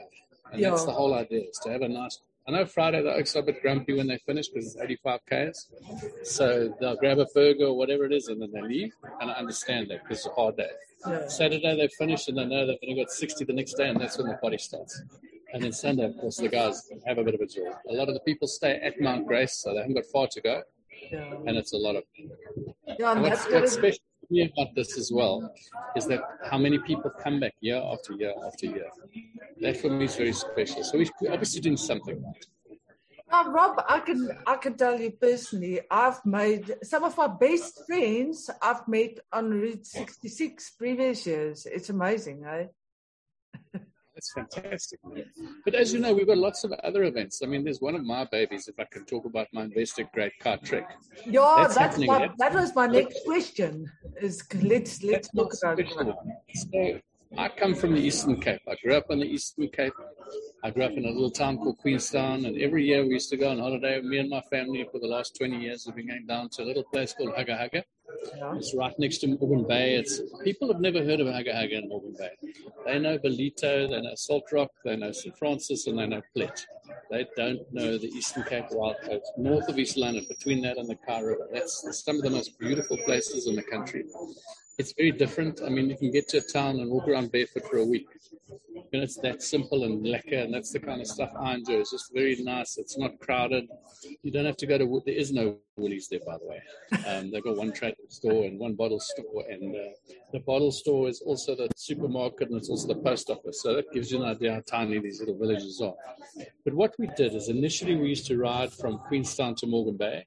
And 0.51 0.61
yeah. 0.61 0.71
that's 0.71 0.85
the 0.85 0.91
whole 0.91 1.13
idea 1.13 1.43
is 1.49 1.59
to 1.63 1.71
have 1.71 1.81
a 1.81 1.87
nice. 1.87 2.19
I 2.47 2.51
know 2.51 2.65
Friday 2.65 3.03
the 3.03 3.13
Oaks 3.13 3.35
are 3.35 3.39
a 3.39 3.43
bit 3.43 3.61
grumpy 3.61 3.93
when 3.93 4.07
they 4.07 4.17
finish 4.25 4.47
because 4.47 4.73
it's 4.73 4.81
85 4.81 5.19
Ks. 5.25 5.67
So 6.23 6.75
they'll 6.79 6.95
grab 6.95 7.19
a 7.19 7.27
burger 7.33 7.65
or 7.65 7.77
whatever 7.77 8.05
it 8.05 8.11
is 8.11 8.27
and 8.27 8.41
then 8.41 8.51
they 8.51 8.61
leave. 8.61 8.93
And 9.21 9.29
I 9.29 9.35
understand 9.35 9.89
that 9.91 10.03
because 10.03 10.19
it's 10.19 10.27
a 10.27 10.31
hard 10.31 10.57
day. 10.57 10.69
Yeah. 11.07 11.27
Saturday 11.27 11.77
they 11.77 11.87
finish 11.89 12.27
and 12.27 12.37
they 12.37 12.45
know 12.45 12.65
they've 12.65 12.77
only 12.83 13.03
got 13.03 13.11
60 13.11 13.45
the 13.45 13.53
next 13.53 13.73
day 13.73 13.89
and 13.89 14.01
that's 14.01 14.17
when 14.17 14.27
the 14.27 14.33
party 14.35 14.57
starts. 14.57 14.99
And 15.53 15.63
then 15.63 15.71
Sunday, 15.71 16.05
of 16.05 16.17
course, 16.17 16.37
the 16.37 16.47
guys 16.47 16.89
have 17.05 17.17
a 17.17 17.23
bit 17.23 17.35
of 17.35 17.41
a 17.41 17.45
joy. 17.45 17.69
A 17.89 17.93
lot 17.93 18.07
of 18.07 18.13
the 18.13 18.19
people 18.19 18.47
stay 18.47 18.79
at 18.83 18.99
Mount 19.01 19.27
Grace, 19.27 19.57
so 19.57 19.73
they 19.73 19.79
haven't 19.79 19.95
got 19.95 20.05
far 20.05 20.27
to 20.27 20.41
go. 20.41 20.61
Yeah. 21.11 21.33
And 21.45 21.57
it's 21.57 21.73
a 21.73 21.77
lot 21.77 21.95
of. 21.95 22.03
Yeah, 22.99 23.13
and 23.13 23.21
what's, 23.21 23.49
what's 23.49 23.71
special 23.73 23.99
me 24.29 24.51
about 24.51 24.75
this 24.75 24.97
as 24.97 25.11
well 25.11 25.53
is 25.95 26.05
that 26.07 26.21
how 26.49 26.57
many 26.57 26.79
people 26.79 27.11
come 27.11 27.39
back 27.39 27.53
year 27.61 27.81
after 27.93 28.13
year 28.13 28.33
after 28.45 28.65
year. 28.65 28.89
That 29.61 29.77
for 29.77 29.89
me 29.89 30.05
is 30.05 30.15
very 30.15 30.33
special. 30.33 30.83
So 30.83 30.97
we're 30.97 31.31
obviously 31.31 31.61
doing 31.61 31.77
something 31.77 32.21
right. 32.21 32.45
Rob, 33.31 33.83
I 33.87 33.99
can 33.99 34.29
I 34.47 34.55
can 34.55 34.75
tell 34.75 34.99
you 34.99 35.11
personally, 35.11 35.81
I've 35.91 36.25
made 36.25 36.75
some 36.83 37.03
of 37.03 37.15
my 37.15 37.27
best 37.27 37.85
friends 37.85 38.49
I've 38.61 38.87
met 38.87 39.19
on 39.31 39.51
Route 39.51 39.85
66 39.85 40.71
previous 40.71 41.27
years. 41.27 41.67
It's 41.67 41.89
amazing, 41.89 42.43
eh? 42.45 42.65
That's 44.19 44.33
fantastic. 44.33 44.99
But 45.63 45.75
as 45.75 45.93
you 45.93 45.99
know, 45.99 46.13
we've 46.13 46.27
got 46.27 46.37
lots 46.37 46.65
of 46.65 46.73
other 46.83 47.03
events. 47.03 47.41
I 47.41 47.45
mean, 47.45 47.63
there's 47.63 47.79
one 47.79 47.95
of 47.95 48.03
my 48.03 48.25
babies, 48.25 48.67
if 48.67 48.77
I 48.77 48.85
can 48.91 49.05
talk 49.05 49.23
about 49.23 49.47
my 49.53 49.65
Investec 49.65 50.11
Great 50.11 50.33
Kei 50.43 50.57
Trek. 50.57 50.97
Yeah, 51.25 51.55
that's, 51.59 51.75
that's 51.75 51.97
my, 51.97 52.29
that 52.37 52.53
was 52.53 52.75
my 52.75 52.87
next 52.87 53.19
question. 53.25 53.89
Is 54.21 54.43
let's 54.61 55.03
let's 55.03 55.29
talk 55.29 55.53
about 55.61 55.79
So 56.53 56.99
I 57.37 57.47
come 57.47 57.75
from 57.75 57.93
the 57.93 58.01
Eastern 58.01 58.39
Cape. 58.41 58.61
I 58.67 58.75
grew 58.83 58.95
up 58.95 59.05
in 59.11 59.19
the 59.19 59.25
Eastern 59.25 59.69
Cape. 59.69 59.93
I 60.63 60.71
grew 60.71 60.83
up 60.83 60.91
in 60.91 61.05
a 61.05 61.09
little 61.09 61.29
town 61.29 61.57
called 61.57 61.77
Queenstown, 61.77 62.45
and 62.45 62.59
every 62.59 62.85
year 62.85 63.03
we 63.03 63.13
used 63.13 63.29
to 63.29 63.37
go 63.37 63.51
on 63.51 63.59
holiday. 63.59 64.01
Me 64.01 64.17
and 64.17 64.29
my 64.29 64.41
family, 64.49 64.85
for 64.91 64.99
the 64.99 65.07
last 65.07 65.37
20 65.37 65.57
years, 65.57 65.85
have 65.85 65.95
been 65.95 66.07
going 66.07 66.25
down 66.25 66.49
to 66.49 66.63
a 66.63 66.65
little 66.65 66.83
place 66.83 67.13
called 67.13 67.33
Haga 67.35 67.55
Haga. 67.55 67.83
It's 68.55 68.73
right 68.75 68.93
next 68.97 69.19
to 69.19 69.27
Morgan 69.27 69.67
Bay. 69.67 69.95
It's 69.95 70.21
people 70.43 70.71
have 70.73 70.81
never 70.81 71.03
heard 71.03 71.19
of 71.19 71.27
Haga 71.27 71.53
Haga 71.53 71.77
in 71.77 71.89
Morgan 71.89 72.15
Bay. 72.17 72.31
They 72.85 72.97
know 72.97 73.19
Ballito, 73.19 73.89
they 73.89 74.01
know 74.01 74.15
Salt 74.15 74.45
Rock, 74.51 74.71
they 74.83 74.95
know 74.95 75.11
St 75.11 75.37
Francis, 75.37 75.85
and 75.85 75.99
they 75.99 76.07
know 76.07 76.21
Plet. 76.35 76.65
They 77.11 77.27
don't 77.37 77.61
know 77.71 77.97
the 77.97 78.07
Eastern 78.07 78.43
Cape 78.43 78.65
Wild 78.71 78.95
Coast, 79.05 79.31
north 79.37 79.69
of 79.69 79.77
East 79.77 79.97
London, 79.97 80.25
between 80.27 80.61
that 80.63 80.77
and 80.77 80.89
the 80.89 80.97
Kei 81.07 81.21
River. 81.21 81.47
That's 81.53 82.03
some 82.03 82.15
of 82.17 82.23
the 82.23 82.31
most 82.31 82.57
beautiful 82.57 82.97
places 83.05 83.47
in 83.47 83.55
the 83.55 83.63
country. 83.63 84.05
It's 84.79 84.93
very 84.93 85.11
different. 85.11 85.61
I 85.65 85.67
mean, 85.69 85.89
you 85.89 85.97
can 85.97 86.09
get 86.09 86.29
to 86.29 86.37
a 86.37 86.41
town 86.41 86.79
and 86.79 86.89
walk 86.89 87.07
around 87.09 87.33
barefoot 87.33 87.65
for 87.69 87.77
a 87.79 87.85
week. 87.85 88.07
Know, 88.93 89.01
it's 89.01 89.17
that 89.17 89.43
simple 89.43 89.83
and 89.83 90.03
lekker, 90.03 90.41
and 90.43 90.53
that's 90.53 90.71
the 90.71 90.79
kind 90.79 90.99
of 91.01 91.05
stuff 91.05 91.31
I 91.39 91.55
enjoy. 91.55 91.81
It's 91.81 91.91
just 91.91 92.11
very 92.11 92.35
nice. 92.41 92.77
It's 92.77 92.97
not 92.97 93.19
crowded. 93.19 93.67
You 94.23 94.31
don't 94.31 94.45
have 94.45 94.57
to 94.57 94.65
go 94.65 94.77
to. 94.77 95.01
There 95.05 95.13
is 95.13 95.31
no 95.31 95.57
Woolies 95.79 96.07
there, 96.09 96.19
by 96.25 96.37
the 96.37 96.45
way. 96.45 96.61
Um, 97.07 97.31
they've 97.31 97.43
got 97.43 97.55
one 97.55 97.71
trade 97.71 97.95
store 98.09 98.45
and 98.45 98.59
one 98.59 98.75
bottle 98.75 98.99
store, 98.99 99.43
and 99.49 99.75
uh, 99.75 99.79
the 100.33 100.39
bottle 100.39 100.71
store 100.71 101.07
is 101.07 101.21
also 101.21 101.55
the 101.55 101.69
supermarket 101.75 102.49
and 102.49 102.57
it's 102.57 102.69
also 102.69 102.87
the 102.87 102.99
post 103.01 103.29
office. 103.29 103.61
So 103.61 103.75
that 103.75 103.91
gives 103.93 104.11
you 104.11 104.21
an 104.21 104.29
idea 104.29 104.55
how 104.55 104.61
tiny 104.61 104.99
these 104.99 105.19
little 105.19 105.37
villages 105.37 105.81
are. 105.81 105.95
But 106.65 106.73
what 106.73 106.95
we 106.99 107.07
did 107.15 107.33
is 107.33 107.49
initially 107.49 107.95
we 107.95 108.09
used 108.09 108.27
to 108.27 108.37
ride 108.37 108.73
from 108.73 108.99
Queenstown 109.07 109.55
to 109.55 109.67
Morgan 109.67 109.97
Bay. 109.97 110.25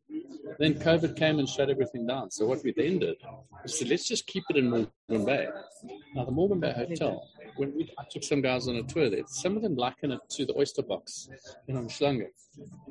Then 0.58 0.74
COVID 0.74 1.16
came 1.16 1.38
and 1.38 1.48
shut 1.48 1.70
everything 1.70 2.06
down. 2.06 2.30
So 2.30 2.46
what 2.46 2.62
we 2.64 2.72
then 2.76 2.98
did 2.98 3.16
was 3.62 3.78
said, 3.78 3.88
let's 3.88 4.08
just 4.08 4.26
keep 4.48 4.56
it 4.56 4.64
in 4.64 4.70
Morgan 4.70 5.24
Bay. 5.24 5.48
Now 6.14 6.24
the 6.24 6.32
Morgan 6.32 6.60
Bay 6.60 6.72
Hotel 6.72 7.22
when 7.56 7.74
we, 7.74 7.90
I 7.98 8.04
took 8.10 8.22
some 8.22 8.40
guys 8.40 8.68
on 8.68 8.76
a 8.76 8.82
tour 8.82 9.10
there, 9.10 9.22
some 9.26 9.56
of 9.56 9.62
them 9.62 9.76
liken 9.76 10.12
it 10.12 10.20
to 10.30 10.46
the 10.46 10.56
oyster 10.56 10.82
box 10.82 11.28
in 11.68 11.76
Umhlanga. 11.76 12.26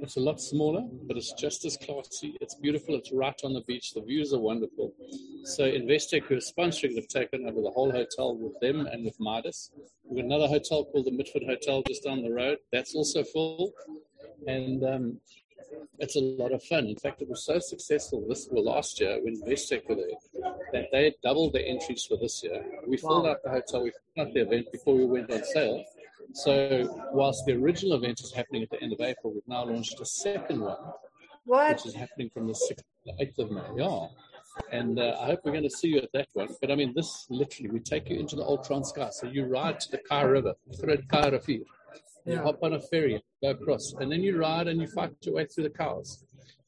It's 0.01 0.17
a 0.17 0.20
lot 0.20 0.41
smaller, 0.41 0.84
but 1.08 1.17
it's 1.17 1.34
just 1.34 1.65
as 1.65 1.77
classy. 1.77 2.36
It's 2.41 2.55
beautiful. 2.55 2.96
It's 2.96 3.12
right 3.12 3.39
on 3.43 3.53
the 3.53 3.62
beach. 3.62 3.93
The 3.93 4.01
views 4.01 4.34
are 4.34 4.39
wonderful. 4.39 4.93
So 5.43 5.63
Investec, 5.63 6.24
who 6.24 6.36
is 6.36 6.51
sponsoring, 6.51 6.96
have 6.96 7.08
taken 7.08 7.48
over 7.48 7.62
the 7.62 7.70
whole 7.70 7.91
hotel 7.91 8.36
with 8.36 8.60
them 8.60 8.88
and 8.88 9.05
with 9.05 9.20
Midas. 9.20 9.72
We've 10.03 10.17
got 10.17 10.25
another 10.25 10.48
hotel 10.48 10.86
called 10.86 11.05
the 11.05 11.12
Mitford 11.12 11.43
Hotel 11.46 11.84
just 11.88 12.03
down 12.03 12.24
the 12.24 12.31
road. 12.31 12.58
That's 12.72 12.96
also 12.96 13.24
full. 13.24 13.72
And 14.48 14.84
um, 14.84 15.17
it's 15.99 16.15
a 16.15 16.21
lot 16.21 16.51
of 16.51 16.63
fun. 16.63 16.87
In 16.87 16.95
fact, 16.95 17.21
it 17.21 17.29
was 17.29 17.45
so 17.45 17.59
successful 17.59 18.25
this 18.27 18.47
well, 18.51 18.65
last 18.65 18.99
year 18.99 19.19
when 19.23 19.41
Investec 19.41 19.87
were 19.87 19.95
there 19.95 20.51
that 20.73 20.87
they 20.91 21.13
doubled 21.23 21.53
the 21.53 21.61
entries 21.61 22.05
for 22.05 22.17
this 22.17 22.43
year. 22.43 22.63
We 22.87 22.97
wow. 23.01 23.09
filled 23.09 23.27
out 23.27 23.43
the 23.43 23.49
hotel, 23.49 23.83
we 23.83 23.91
filled 23.91 24.27
out 24.27 24.33
the 24.33 24.41
event 24.41 24.71
before 24.71 24.95
we 24.95 25.05
went 25.05 25.31
on 25.31 25.43
sale. 25.43 25.83
So, 26.33 27.09
whilst 27.11 27.45
the 27.45 27.53
original 27.53 27.97
event 27.97 28.21
is 28.21 28.31
happening 28.31 28.63
at 28.63 28.69
the 28.69 28.81
end 28.81 28.93
of 28.93 29.01
April, 29.01 29.33
we've 29.33 29.47
now 29.47 29.65
launched 29.65 29.99
a 29.99 30.05
second 30.05 30.61
one, 30.61 30.77
what? 31.45 31.75
which 31.75 31.85
is 31.87 31.93
happening 31.93 32.29
from 32.29 32.47
the 32.47 32.53
6th 32.53 32.77
to 32.77 32.83
the 33.05 33.25
8th 33.25 33.39
of 33.39 33.51
May. 33.51 33.83
Yeah. 33.83 34.07
And 34.71 34.99
uh, 34.99 35.17
I 35.19 35.25
hope 35.27 35.41
we're 35.43 35.51
going 35.51 35.63
to 35.63 35.69
see 35.69 35.89
you 35.89 35.99
at 35.99 36.11
that 36.13 36.27
one. 36.33 36.49
But 36.59 36.71
I 36.71 36.75
mean, 36.75 36.93
this 36.95 37.25
literally, 37.29 37.69
we 37.69 37.79
take 37.79 38.09
you 38.09 38.19
into 38.19 38.35
the 38.35 38.43
old 38.43 38.65
Transkei. 38.65 39.11
So 39.11 39.27
you 39.27 39.45
ride 39.45 39.79
to 39.81 39.91
the 39.91 39.99
Kei 40.09 40.25
River, 40.25 40.53
Thread 40.79 41.09
Kei 41.09 41.31
River. 41.31 41.63
You 42.25 42.33
yeah. 42.33 42.43
hop 42.43 42.60
on 42.62 42.74
a 42.74 42.79
ferry, 42.79 43.21
go 43.41 43.50
across, 43.50 43.93
and 44.00 44.12
then 44.12 44.21
you 44.21 44.38
ride 44.38 44.67
and 44.67 44.79
you 44.79 44.88
fight 44.88 45.12
your 45.21 45.36
way 45.36 45.45
through 45.45 45.63
the 45.65 45.69
cows. 45.71 46.24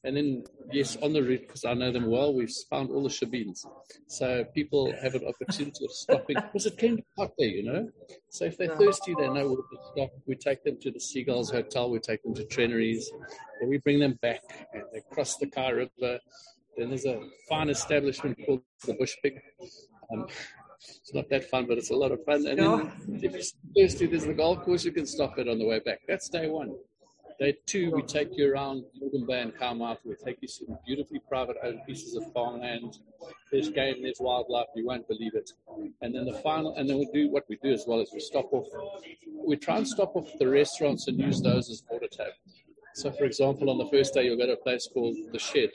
And 0.06 0.18
then, 0.18 0.44
yes, 0.70 0.98
on 1.02 1.14
the 1.14 1.24
route, 1.24 1.48
because 1.48 1.64
I 1.64 1.74
know 1.74 1.90
them 1.90 2.08
well, 2.08 2.34
we've 2.34 2.52
found 2.70 2.90
all 2.90 3.04
the 3.04 3.10
shebeens. 3.10 3.66
So 4.08 4.44
people 4.54 4.94
have 5.02 5.16
an 5.16 5.26
opportunity 5.26 5.86
of 5.86 5.92
stopping, 5.92 6.36
because 6.36 6.66
it 6.66 6.78
can 6.78 6.98
be 6.98 7.06
hot 7.18 7.32
there, 7.38 7.48
you 7.48 7.64
know. 7.64 7.90
So 8.30 8.44
if 8.44 8.58
they're 8.58 8.76
thirsty, 8.76 9.16
they 9.18 9.30
know 9.30 9.48
where 9.48 9.56
to 9.56 9.78
stop. 9.94 10.10
We 10.28 10.36
take 10.36 10.62
them 10.66 10.78
to 10.82 10.92
the 10.92 11.00
Seagulls 11.00 11.52
Hotel, 11.52 11.90
we 11.90 12.00
take 12.00 12.22
them 12.24 12.34
to 12.34 12.44
Trennery's, 12.44 13.10
then 13.62 13.70
we 13.70 13.78
bring 13.78 14.00
them 14.00 14.20
back, 14.22 14.42
and 14.74 14.84
they 14.92 15.02
cross 15.10 15.38
the 15.38 15.48
Kei 15.48 15.72
River. 15.72 16.20
Then 16.76 16.90
there's 16.90 17.06
a 17.06 17.22
fine 17.48 17.70
establishment 17.70 18.38
called 18.46 18.62
the 18.86 18.96
Bush 18.96 19.16
Pig. 19.24 19.40
Um, 20.12 20.28
it's 20.88 21.14
not 21.14 21.30
that 21.30 21.50
fun, 21.50 21.66
but 21.68 21.78
it's 21.78 21.92
a 21.92 21.96
lot 21.96 22.12
of 22.12 22.24
fun. 22.24 22.46
And 22.48 22.60
then 22.60 22.92
if 23.22 23.32
you're 23.34 23.42
thirsty, 23.76 24.08
there's 24.08 24.26
the 24.26 24.34
golf 24.34 24.64
course 24.64 24.84
you 24.86 24.92
can 24.92 25.06
stop 25.06 25.38
it 25.38 25.48
on 25.48 25.60
the 25.60 25.66
way 25.66 25.80
back. 25.80 26.00
That's 26.08 26.30
day 26.30 26.50
one. 26.50 26.76
Day 27.40 27.58
two, 27.66 27.92
we 27.92 28.04
take 28.04 28.30
you 28.38 28.54
around 28.54 28.84
Morgan 29.00 29.26
Bay 29.26 29.42
and 29.42 29.58
Carmarthen. 29.58 30.12
We 30.12 30.16
take 30.24 30.38
you 30.42 30.48
to 30.48 30.78
beautifully 30.86 31.20
private 31.28 31.58
owned 31.64 31.80
pieces 31.86 32.16
of 32.16 32.32
farmland. 32.32 33.00
There's 33.52 33.70
game, 33.70 34.04
there's 34.04 34.20
wildlife. 34.20 34.68
You 34.76 34.86
won't 34.86 35.08
believe 35.08 35.34
it. 35.34 35.50
And 36.02 36.14
then 36.14 36.26
the 36.26 36.40
final, 36.40 36.76
and 36.76 36.88
then 36.88 37.00
we 37.00 37.08
do 37.14 37.30
what 37.30 37.44
we 37.50 37.58
do 37.64 37.72
as 37.72 37.86
well 37.88 38.00
as 38.00 38.12
we 38.14 38.20
stop 38.20 38.54
off. 38.54 38.68
We 39.48 39.56
try 39.58 39.78
and 39.78 39.88
stop 39.88 40.16
off 40.16 40.30
the 40.38 40.48
restaurants 40.48 41.08
and 41.08 41.20
use 41.20 41.42
those 41.42 41.70
as 41.70 41.84
water 41.90 42.08
taps. 42.12 42.38
So, 42.96 43.12
for 43.12 43.26
example, 43.26 43.70
on 43.72 43.80
the 43.80 43.88
first 43.88 44.14
day, 44.14 44.26
you'll 44.26 44.38
go 44.38 44.46
to 44.46 44.54
a 44.54 44.58
place 44.58 44.88
called 44.94 45.16
The 45.32 45.40
Shed, 45.40 45.72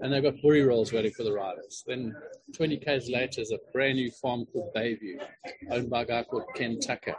and 0.00 0.12
they've 0.12 0.22
got 0.22 0.34
boerie 0.36 0.66
rolls 0.66 0.92
waiting 0.92 1.12
for 1.12 1.24
the 1.24 1.32
riders. 1.32 1.84
Then 1.86 2.14
20 2.54 2.76
k's 2.78 3.10
later 3.10 3.40
is 3.40 3.50
a 3.50 3.58
brand 3.72 3.96
new 3.96 4.10
farm 4.10 4.46
called 4.46 4.72
Bayview, 4.74 5.20
owned 5.70 5.90
by 5.90 6.02
a 6.02 6.06
guy 6.06 6.22
called 6.24 6.44
Ken 6.54 6.78
Tucker. 6.78 7.16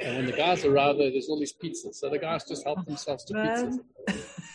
And 0.00 0.16
when 0.16 0.26
the 0.26 0.32
guys 0.32 0.64
arrive 0.64 0.96
there, 0.96 1.10
there's 1.10 1.28
all 1.28 1.38
these 1.38 1.52
pizzas. 1.52 1.94
So 1.94 2.08
the 2.08 2.18
guys 2.18 2.44
just 2.44 2.64
help 2.64 2.84
themselves 2.86 3.24
to 3.26 3.34
pizzas. 3.34 3.78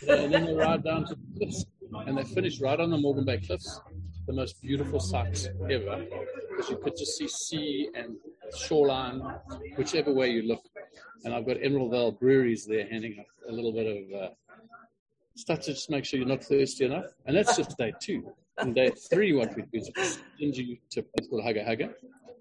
and 0.08 0.34
then 0.34 0.46
they 0.46 0.54
ride 0.54 0.84
down 0.84 1.06
to 1.06 1.16
the 1.16 1.38
cliffs. 1.38 1.66
And 2.08 2.18
they 2.18 2.24
finish 2.24 2.60
right 2.60 2.80
on 2.80 2.90
the 2.90 2.98
Morgan 2.98 3.26
Bay 3.26 3.38
Cliffs, 3.38 3.80
the 4.26 4.34
most 4.34 4.62
beautiful 4.62 5.00
sight 5.00 5.48
ever. 5.70 6.06
Because 6.50 6.70
you 6.70 6.78
could 6.78 6.98
just 6.98 7.18
see 7.18 7.28
sea 7.28 7.90
and 7.96 8.16
shoreline, 8.58 9.22
whichever 9.78 10.12
way 10.12 10.32
you 10.32 10.44
look. 10.44 10.64
And 11.24 11.34
I've 11.34 11.46
got 11.46 11.58
Emerald 11.62 11.92
Vale 11.92 12.12
breweries 12.12 12.66
there 12.66 12.88
handing 12.88 13.20
out 13.20 13.26
a 13.50 13.52
little 13.52 13.72
bit 13.72 13.86
of 13.86 14.22
uh, 14.22 14.30
stuff 15.36 15.60
to 15.62 15.74
just 15.74 15.90
make 15.90 16.06
sure 16.06 16.20
you're 16.20 16.28
not 16.28 16.44
thirsty 16.44 16.86
enough. 16.86 17.06
And 17.26 17.36
that's 17.36 17.56
just 17.56 17.78
day 17.78 17.94
two. 18.00 18.32
And 18.58 18.74
day 18.74 18.92
three, 19.10 19.34
what 19.34 19.56
we 19.56 19.64
do 19.64 19.80
is 19.80 19.92
send 20.40 20.56
you 20.56 20.78
to 20.92 21.02
a 21.02 21.04
place 21.04 21.28
called 21.30 21.44
Haga 21.44 21.64
Haga. 21.64 21.90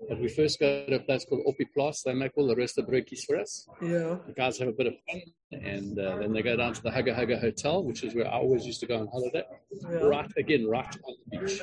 But 0.08 0.20
we 0.20 0.28
first 0.28 0.60
go 0.60 0.84
to 0.86 0.96
a 0.96 1.00
place 1.00 1.24
called 1.24 1.42
Oppie 1.46 1.66
Plus. 1.72 2.02
They 2.02 2.12
make 2.12 2.32
all 2.36 2.46
the 2.46 2.54
rest 2.54 2.78
of 2.78 2.86
the 2.86 2.92
broodjies 2.92 3.24
for 3.24 3.38
us. 3.38 3.66
Yeah. 3.80 4.18
The 4.26 4.34
guys 4.36 4.58
have 4.58 4.68
a 4.68 4.72
bit 4.72 4.86
of 4.86 4.94
fun. 5.10 5.22
And 5.52 5.98
uh, 5.98 6.18
then 6.18 6.32
they 6.32 6.42
go 6.42 6.56
down 6.56 6.74
to 6.74 6.82
the 6.82 6.90
Haga 6.90 7.14
Haga 7.14 7.38
Hotel, 7.38 7.82
which 7.82 8.04
is 8.04 8.14
where 8.14 8.26
I 8.26 8.34
always 8.34 8.66
used 8.66 8.80
to 8.80 8.86
go 8.86 8.98
on 8.98 9.08
holiday. 9.08 9.44
Yeah. 9.72 9.96
Right, 9.96 10.30
again, 10.36 10.68
right 10.68 10.94
on 11.04 11.14
the 11.30 11.38
beach. 11.38 11.62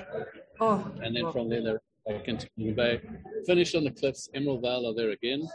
Oh. 0.60 0.92
And 1.04 1.16
then 1.16 1.26
oh. 1.26 1.32
from 1.32 1.50
there, 1.50 1.62
they're 1.62 1.82
back 2.08 2.28
into 2.28 2.48
the 2.58 2.72
Bay. 2.72 3.00
Finish 3.46 3.76
on 3.76 3.84
the 3.84 3.92
cliffs. 3.92 4.28
Emerald 4.34 4.64
Vale 4.64 4.88
are 4.88 4.96
there 4.96 5.12
again. 5.12 5.48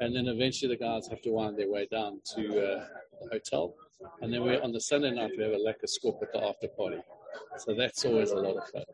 And 0.00 0.14
then 0.14 0.26
eventually 0.26 0.74
the 0.74 0.82
guys 0.82 1.06
have 1.08 1.22
to 1.22 1.30
wind 1.30 1.56
their 1.56 1.70
way 1.70 1.86
down 1.90 2.20
to 2.34 2.42
uh, 2.48 2.84
the 3.22 3.28
hotel. 3.32 3.74
And 4.20 4.32
then 4.32 4.42
we 4.42 4.58
on 4.58 4.72
the 4.72 4.80
Sunday 4.80 5.10
night 5.10 5.32
we 5.36 5.44
have 5.44 5.52
a 5.52 5.56
lekker 5.56 5.88
skop 5.88 6.22
at 6.22 6.32
the 6.32 6.44
after 6.44 6.68
party. 6.68 6.98
So 7.58 7.74
that's 7.74 8.04
always 8.04 8.30
a 8.30 8.36
lot 8.36 8.56
of 8.56 8.68
fun. 8.70 8.84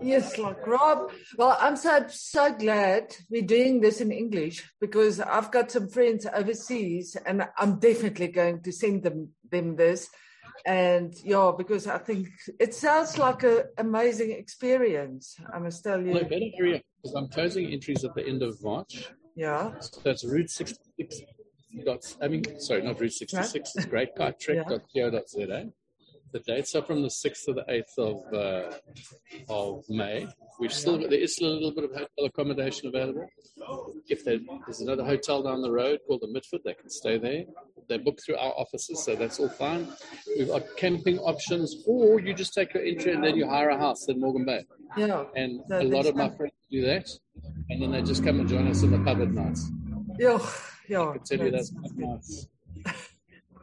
Yes, 0.00 0.38
like 0.38 0.66
Rob. 0.66 1.10
Well, 1.36 1.56
I'm 1.60 1.76
so 1.76 2.06
so 2.08 2.52
glad 2.54 3.14
we're 3.30 3.42
doing 3.42 3.80
this 3.80 4.00
in 4.00 4.10
English 4.10 4.70
because 4.80 5.20
I've 5.20 5.50
got 5.50 5.70
some 5.70 5.88
friends 5.88 6.26
overseas, 6.32 7.16
and 7.26 7.44
I'm 7.58 7.78
definitely 7.78 8.28
going 8.28 8.62
to 8.62 8.72
send 8.72 9.02
them 9.02 9.30
them 9.50 9.76
this. 9.76 10.08
And 10.64 11.12
yeah, 11.24 11.52
because 11.56 11.86
I 11.86 11.98
think 11.98 12.28
it 12.58 12.74
sounds 12.74 13.18
like 13.18 13.42
an 13.42 13.64
amazing 13.78 14.30
experience. 14.32 15.36
I 15.52 15.58
must 15.58 15.82
tell 15.82 16.00
you. 16.00 16.14
No, 16.14 16.22
better 16.22 16.50
hurry 16.58 16.82
because 17.02 17.14
I'm 17.14 17.28
closing 17.28 17.66
entries 17.72 18.04
at 18.04 18.14
the 18.14 18.26
end 18.26 18.42
of 18.42 18.62
March. 18.62 19.08
Yeah. 19.34 19.72
So 19.80 20.00
that's 20.04 20.24
Route 20.24 20.50
66 20.50 21.20
I 22.20 22.28
mean, 22.28 22.60
sorry, 22.60 22.82
not 22.82 23.00
Route 23.00 23.12
66, 23.12 23.72
it's 23.76 23.86
Great 23.86 24.14
greatkeitrek.co.za. 24.16 25.70
Yeah. 26.32 26.32
The 26.32 26.40
dates 26.40 26.74
are 26.74 26.82
from 26.82 27.02
the 27.02 27.08
6th 27.08 27.44
to 27.44 27.52
the 27.52 27.64
8th 27.68 27.98
of 27.98 28.34
uh, 28.34 29.52
of 29.52 29.84
May. 29.90 30.26
We've 30.58 30.72
still 30.72 30.96
there 30.98 31.12
is 31.12 31.36
still 31.36 31.52
a 31.52 31.60
little 31.60 31.74
bit 31.74 31.84
of 31.84 31.90
hotel 31.90 32.24
accommodation 32.24 32.88
available. 32.88 33.26
If 34.08 34.24
there's 34.24 34.80
another 34.80 35.04
hotel 35.04 35.42
down 35.42 35.60
the 35.60 35.70
road 35.70 36.00
called 36.06 36.22
the 36.22 36.28
Mitford, 36.28 36.62
they 36.64 36.72
can 36.72 36.88
stay 36.88 37.18
there. 37.18 37.44
They 37.88 37.98
book 37.98 38.18
through 38.24 38.36
our 38.36 38.52
offices, 38.52 39.04
so 39.04 39.14
that's 39.14 39.40
all 39.40 39.50
fine. 39.50 39.88
We've 40.38 40.48
got 40.48 40.62
camping 40.78 41.18
options, 41.18 41.82
or 41.86 42.18
you 42.18 42.32
just 42.32 42.54
take 42.54 42.72
your 42.72 42.82
entry 42.82 43.12
and 43.12 43.22
then 43.22 43.36
you 43.36 43.46
hire 43.46 43.68
a 43.68 43.78
house 43.78 44.08
in 44.08 44.18
Morgan 44.18 44.46
Bay. 44.46 44.64
Yeah, 44.96 45.24
and 45.36 45.60
a 45.70 45.84
lot 45.84 46.06
of 46.06 46.16
my 46.16 46.30
friends 46.30 46.54
do 46.70 46.80
that, 46.86 47.10
and 47.68 47.82
then 47.82 47.90
they 47.90 48.00
just 48.00 48.24
come 48.24 48.40
and 48.40 48.48
join 48.48 48.68
us 48.68 48.82
in 48.82 48.90
the 48.90 48.98
pub 49.00 49.20
at 49.20 49.32
nights. 49.32 49.70
Yeah, 50.18 50.38
yeah. 50.88 51.08
I 51.08 51.12
can 51.12 51.22
tell 51.22 51.46
you 51.46 51.50
that's 51.50 51.72
nice. 51.96 52.46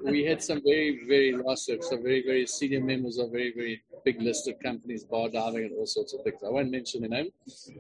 we 0.04 0.24
had 0.24 0.42
some 0.42 0.62
very, 0.64 1.06
very 1.08 1.34
last 1.34 1.70
some 1.82 2.04
very, 2.04 2.24
very 2.24 2.46
senior 2.46 2.84
members 2.84 3.18
of 3.18 3.32
very, 3.32 3.54
very 3.54 3.82
big 4.06 4.22
listed 4.22 4.56
companies, 4.64 5.04
bar 5.04 5.30
diving, 5.30 5.66
and 5.66 5.74
all 5.74 5.86
sorts 5.86 6.14
of 6.14 6.24
things. 6.24 6.42
I 6.46 6.50
won't 6.50 6.72
mention 6.72 7.02
the 7.02 7.10
name, 7.10 7.30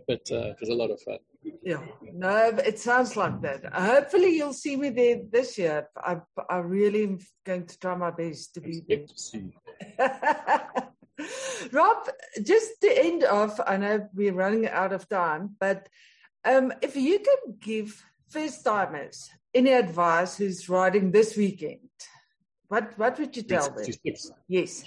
but 0.08 0.22
uh, 0.32 0.52
it 0.52 0.58
was 0.60 0.70
a 0.70 0.74
lot 0.74 0.92
of 0.92 1.02
fun. 1.02 1.18
Yeah, 1.64 1.82
no, 2.14 2.48
it 2.66 2.80
sounds 2.80 3.16
like 3.16 3.42
that. 3.42 3.74
Hopefully, 3.74 4.36
you'll 4.36 4.54
see 4.54 4.76
me 4.76 4.90
there 4.90 5.22
this 5.32 5.58
year. 5.58 5.88
I, 5.96 6.18
I 6.50 6.58
really 6.58 7.04
am 7.04 7.20
going 7.46 7.66
to 7.66 7.80
try 7.80 7.96
my 7.96 8.12
best 8.12 8.54
to 8.56 8.62
be 8.62 8.82
there. 8.88 9.06
To 9.08 9.52
Rob, 11.72 12.10
just 12.44 12.82
the 12.82 13.06
end 13.06 13.24
of, 13.24 13.60
I 13.66 13.78
know 13.78 14.10
we're 14.14 14.34
running 14.34 14.68
out 14.68 14.94
of 14.94 15.08
time, 15.08 15.56
but 15.60 15.88
um, 16.46 16.74
if 16.82 16.96
you 16.96 17.20
can 17.20 17.58
give 17.60 18.04
first 18.30 18.64
timers 18.64 19.30
any 19.54 19.72
advice 19.72 20.38
who's 20.38 20.70
riding 20.70 21.12
this 21.12 21.36
weekend, 21.36 21.80
what 22.68 22.98
what 22.98 23.18
would 23.20 23.36
you 23.36 23.44
tell 23.44 23.70
them? 23.70 23.86
Yes. 24.48 24.84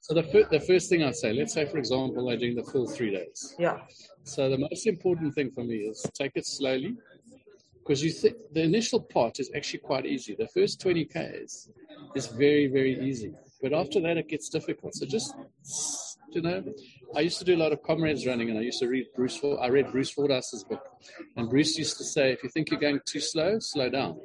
So 0.00 0.14
the 0.14 0.24
fir- 0.24 0.48
the 0.50 0.60
first 0.60 0.90
thing 0.90 1.04
I'd 1.04 1.14
say, 1.14 1.32
let's 1.32 1.54
say 1.54 1.64
for 1.66 1.78
example 1.78 2.26
they're 2.26 2.36
doing 2.36 2.56
the 2.56 2.64
full 2.64 2.86
three 2.88 3.12
days. 3.12 3.54
Yeah. 3.58 3.78
So 4.24 4.50
the 4.50 4.58
most 4.58 4.86
important 4.86 5.34
thing 5.34 5.50
for 5.50 5.64
me 5.64 5.76
is 5.76 6.04
take 6.14 6.32
it 6.34 6.46
slowly, 6.46 6.96
because 7.78 8.02
you 8.02 8.10
think 8.10 8.36
the 8.52 8.62
initial 8.62 9.00
part 9.00 9.38
is 9.38 9.50
actually 9.54 9.80
quite 9.80 10.06
easy. 10.06 10.34
The 10.34 10.48
first 10.48 10.80
20 10.80 11.04
k's 11.04 11.70
is 12.16 12.26
very 12.26 12.66
very 12.66 12.98
easy, 13.08 13.32
but 13.62 13.72
after 13.72 14.00
that 14.00 14.16
it 14.16 14.28
gets 14.28 14.48
difficult. 14.48 14.94
So 14.94 15.06
just 15.06 15.34
you 16.34 16.42
know, 16.42 16.64
I 17.16 17.20
used 17.20 17.38
to 17.38 17.44
do 17.44 17.54
a 17.54 17.60
lot 17.64 17.72
of 17.72 17.82
comrades 17.82 18.26
running, 18.26 18.50
and 18.50 18.58
I 18.58 18.62
used 18.62 18.80
to 18.80 18.88
read 18.88 19.06
Bruce. 19.14 19.36
Ford, 19.36 19.58
I 19.60 19.68
read 19.68 19.90
Bruce 19.92 20.10
Fordyce's 20.10 20.64
book, 20.64 20.82
and 21.36 21.48
Bruce 21.48 21.76
used 21.78 21.96
to 21.98 22.04
say, 22.04 22.32
"If 22.32 22.42
you 22.42 22.50
think 22.50 22.70
you're 22.70 22.80
going 22.80 23.00
too 23.04 23.20
slow, 23.20 23.58
slow 23.58 23.88
down." 23.88 24.20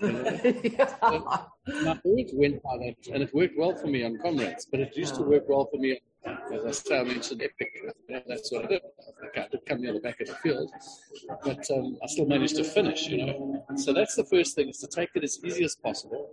You 0.00 0.12
know? 0.12 0.40
yeah. 0.64 0.86
so 0.86 1.88
I 1.88 2.00
always 2.04 2.30
went 2.32 2.62
by 2.62 2.76
that, 2.78 2.96
and 3.12 3.22
it 3.22 3.34
worked 3.34 3.58
well 3.58 3.74
for 3.74 3.86
me 3.86 4.04
on 4.04 4.18
comrades. 4.18 4.66
But 4.70 4.80
it 4.80 4.96
used 4.96 5.14
to 5.16 5.22
work 5.22 5.48
well 5.48 5.68
for 5.70 5.78
me 5.78 6.00
as 6.24 6.64
I 6.64 6.70
say, 6.70 6.98
I 6.98 7.04
mentioned 7.04 7.42
epic. 7.42 7.70
That's 8.28 8.52
what 8.52 8.64
I 8.64 8.68
did. 8.68 8.82
I 9.36 9.48
did 9.50 9.60
come 9.66 9.80
near 9.80 9.92
the 9.92 10.00
back 10.00 10.20
of 10.20 10.26
the 10.26 10.34
field, 10.34 10.70
but 11.44 11.70
um, 11.70 11.96
I 12.02 12.06
still 12.06 12.26
managed 12.26 12.56
to 12.56 12.64
finish. 12.64 13.06
You 13.06 13.26
know, 13.26 13.66
so 13.76 13.92
that's 13.92 14.16
the 14.16 14.24
first 14.24 14.56
thing: 14.56 14.68
is 14.68 14.78
to 14.78 14.88
take 14.88 15.10
it 15.14 15.24
as 15.24 15.38
easy 15.44 15.64
as 15.64 15.76
possible. 15.76 16.28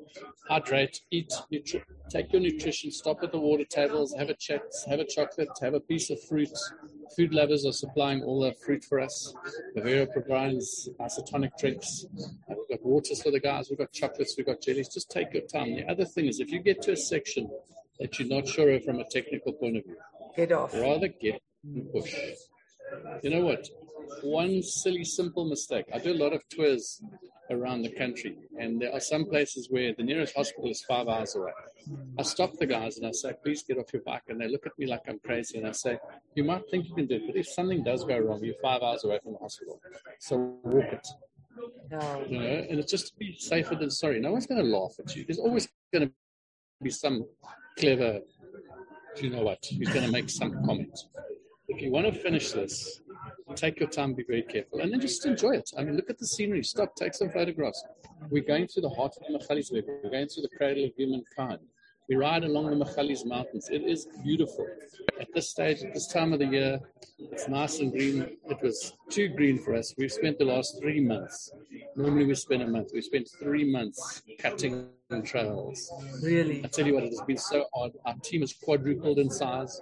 Hydrate, 0.48 1.02
eat, 1.12 1.32
nutri- 1.54 1.84
take 2.10 2.32
your 2.34 2.42
nutrition. 2.42 2.92
Stop 2.92 3.24
at 3.24 3.32
the 3.32 3.40
water 3.40 3.66
tables, 3.66 4.14
have 4.18 4.30
a 4.30 4.34
chat, 4.34 4.62
have 4.90 5.00
a 5.00 5.06
chocolate, 5.06 5.50
have 5.62 5.74
a 5.74 5.80
piece 5.80 6.10
of 6.10 6.22
fruit. 6.24 6.50
Food 7.16 7.34
lovers 7.34 7.66
are 7.66 7.72
supplying 7.72 8.24
all 8.24 8.42
the 8.42 8.54
fruit 8.66 8.84
for 8.84 9.00
us. 9.00 9.34
Bavaria 9.76 10.08
provides 10.08 10.90
isotonic 11.00 11.52
drinks. 11.60 12.06
We've 12.48 12.58
got 12.70 12.86
waters 12.86 13.22
for 13.22 13.32
the 13.32 13.40
guys. 13.40 13.70
We've 13.70 13.80
got 13.80 13.92
chocolates. 13.92 14.36
We've 14.38 14.46
got 14.46 14.62
jellies. 14.62 14.90
Just 14.90 15.10
take 15.10 15.34
your 15.34 15.44
time. 15.44 15.76
The 15.76 15.88
other 15.88 16.06
thing 16.06 16.26
is, 16.26 16.40
if 16.40 16.52
you 16.52 16.60
get 16.60 16.82
to 16.84 16.92
a 16.92 16.98
section 16.98 17.50
that 18.00 18.18
you're 18.18 18.30
not 18.30 18.48
sure 18.48 18.72
of 18.72 18.84
from 18.84 19.00
a 19.00 19.06
technical 19.10 19.54
point 19.54 19.78
of 19.78 19.84
view. 19.84 19.98
Get 20.36 20.52
off. 20.52 20.74
Rather 20.74 21.08
get 21.08 21.42
and 21.64 21.92
push. 21.92 22.16
You 23.24 23.30
know 23.30 23.46
what? 23.46 23.68
One 24.24 24.62
silly, 24.64 25.04
simple 25.04 25.46
mistake. 25.46 25.86
I 25.94 26.00
do 26.00 26.14
a 26.14 26.22
lot 26.24 26.34
of 26.34 26.48
tours 26.50 27.02
around 27.52 27.82
the 27.82 27.92
country, 27.92 28.38
and 28.60 28.82
there 28.82 28.94
are 28.94 29.00
some 29.00 29.26
places 29.26 29.68
where 29.70 29.94
the 29.98 30.04
nearest 30.04 30.36
hospital 30.36 30.70
is 30.70 30.84
five 30.84 31.08
hours 31.08 31.36
away. 31.36 31.52
I 32.18 32.24
stop 32.24 32.54
the 32.58 32.66
guys 32.66 32.98
and 32.98 33.08
I 33.08 33.12
say, 33.12 33.34
please 33.44 33.64
get 33.64 33.78
off 33.78 33.92
your 33.94 34.04
bike. 34.04 34.24
And 34.28 34.40
they 34.40 34.48
look 34.48 34.66
at 34.66 34.78
me 34.78 34.86
like 34.86 35.02
I'm 35.08 35.20
crazy. 35.20 35.58
And 35.58 35.68
I 35.68 35.72
say, 35.72 35.98
you 36.36 36.44
might 36.44 36.70
think 36.70 36.88
you 36.88 36.94
can 36.94 37.08
do 37.08 37.16
it, 37.16 37.24
but 37.26 37.36
if 37.36 37.48
something 37.48 37.84
does 37.84 38.04
go 38.04 38.18
wrong, 38.20 38.44
you're 38.44 38.56
five 38.62 38.82
hours 38.82 39.04
away 39.04 39.20
from 39.24 39.34
the 39.34 39.40
hospital. 39.40 39.82
So 40.20 40.60
walk 40.64 40.94
it. 40.94 41.08
No. 41.92 42.26
You 42.28 42.40
know, 42.40 42.66
and 42.70 42.80
it's 42.80 42.92
just 42.92 43.08
to 43.08 43.14
be 43.18 43.36
safer 43.38 43.76
than 43.76 43.90
sorry. 43.90 44.20
No 44.20 44.32
one's 44.32 44.46
going 44.46 44.64
to 44.64 44.70
laugh 44.70 44.94
at 45.00 45.16
you. 45.16 45.26
There's 45.26 45.40
always 45.40 45.68
going 45.92 46.08
to 46.08 46.14
be 46.82 46.90
some 46.90 47.26
clever, 47.78 48.20
you 49.18 49.30
know 49.30 49.42
what, 49.42 49.66
who's 49.78 49.90
going 49.90 50.06
to 50.06 50.12
make 50.12 50.30
some 50.30 50.64
comment. 50.66 50.98
If 51.70 51.82
you 51.82 51.92
want 51.92 52.08
to 52.08 52.12
finish 52.12 52.52
this, 52.52 53.02
take 53.56 53.80
your 53.80 53.90
time, 53.90 54.14
be 54.14 54.24
very 54.24 54.42
careful, 54.42 54.80
and 54.82 54.92
then 54.92 55.00
just 55.00 55.26
enjoy 55.26 55.52
it. 55.52 55.72
I 55.78 55.84
mean, 55.84 55.96
look 55.96 56.10
at 56.10 56.18
the 56.18 56.26
scenery, 56.26 56.64
stop, 56.64 56.96
take 56.96 57.14
some 57.14 57.30
photographs. 57.30 57.84
We're 58.30 58.44
going 58.44 58.68
through 58.68 58.82
the 58.84 58.90
heart 58.90 59.14
of 59.16 59.24
the 59.28 59.38
Magaliesberg, 59.38 59.84
we're 60.04 60.10
going 60.10 60.28
through 60.28 60.44
the 60.44 60.58
cradle 60.58 60.86
of 60.86 60.92
humankind. 60.98 61.60
We 62.10 62.16
ride 62.16 62.44
along 62.44 62.72
the 62.72 62.76
Magalies 62.76 63.24
Mountains. 63.24 63.70
It 63.70 63.84
is 63.84 64.08
beautiful. 64.24 64.66
At 65.22 65.28
this 65.36 65.52
stage, 65.52 65.84
at 65.84 65.94
this 65.94 66.08
time 66.08 66.34
of 66.34 66.40
the 66.40 66.48
year, 66.48 66.80
it's 67.20 67.48
nice 67.48 67.82
and 67.82 67.92
green. 67.92 68.36
It 68.50 68.58
was 68.64 68.94
too 69.12 69.28
green 69.28 69.60
for 69.60 69.76
us. 69.76 69.94
We've 69.96 70.12
spent 70.12 70.40
the 70.40 70.46
last 70.46 70.80
three 70.82 71.02
months. 71.02 71.52
Normally 71.96 72.26
we 72.26 72.34
spend 72.34 72.64
a 72.64 72.68
month. 72.68 72.90
We 72.96 73.02
spent 73.02 73.30
three 73.40 73.72
months 73.72 74.24
cutting 74.40 74.90
trails. 75.24 75.94
Really? 76.24 76.66
I 76.66 76.68
tell 76.70 76.88
you 76.88 76.96
what, 76.96 77.04
it 77.04 77.10
has 77.10 77.22
been 77.22 77.38
so 77.38 77.68
odd. 77.76 77.92
Our 78.06 78.16
team 78.24 78.42
has 78.42 78.54
quadrupled 78.54 79.20
in 79.20 79.30
size. 79.30 79.80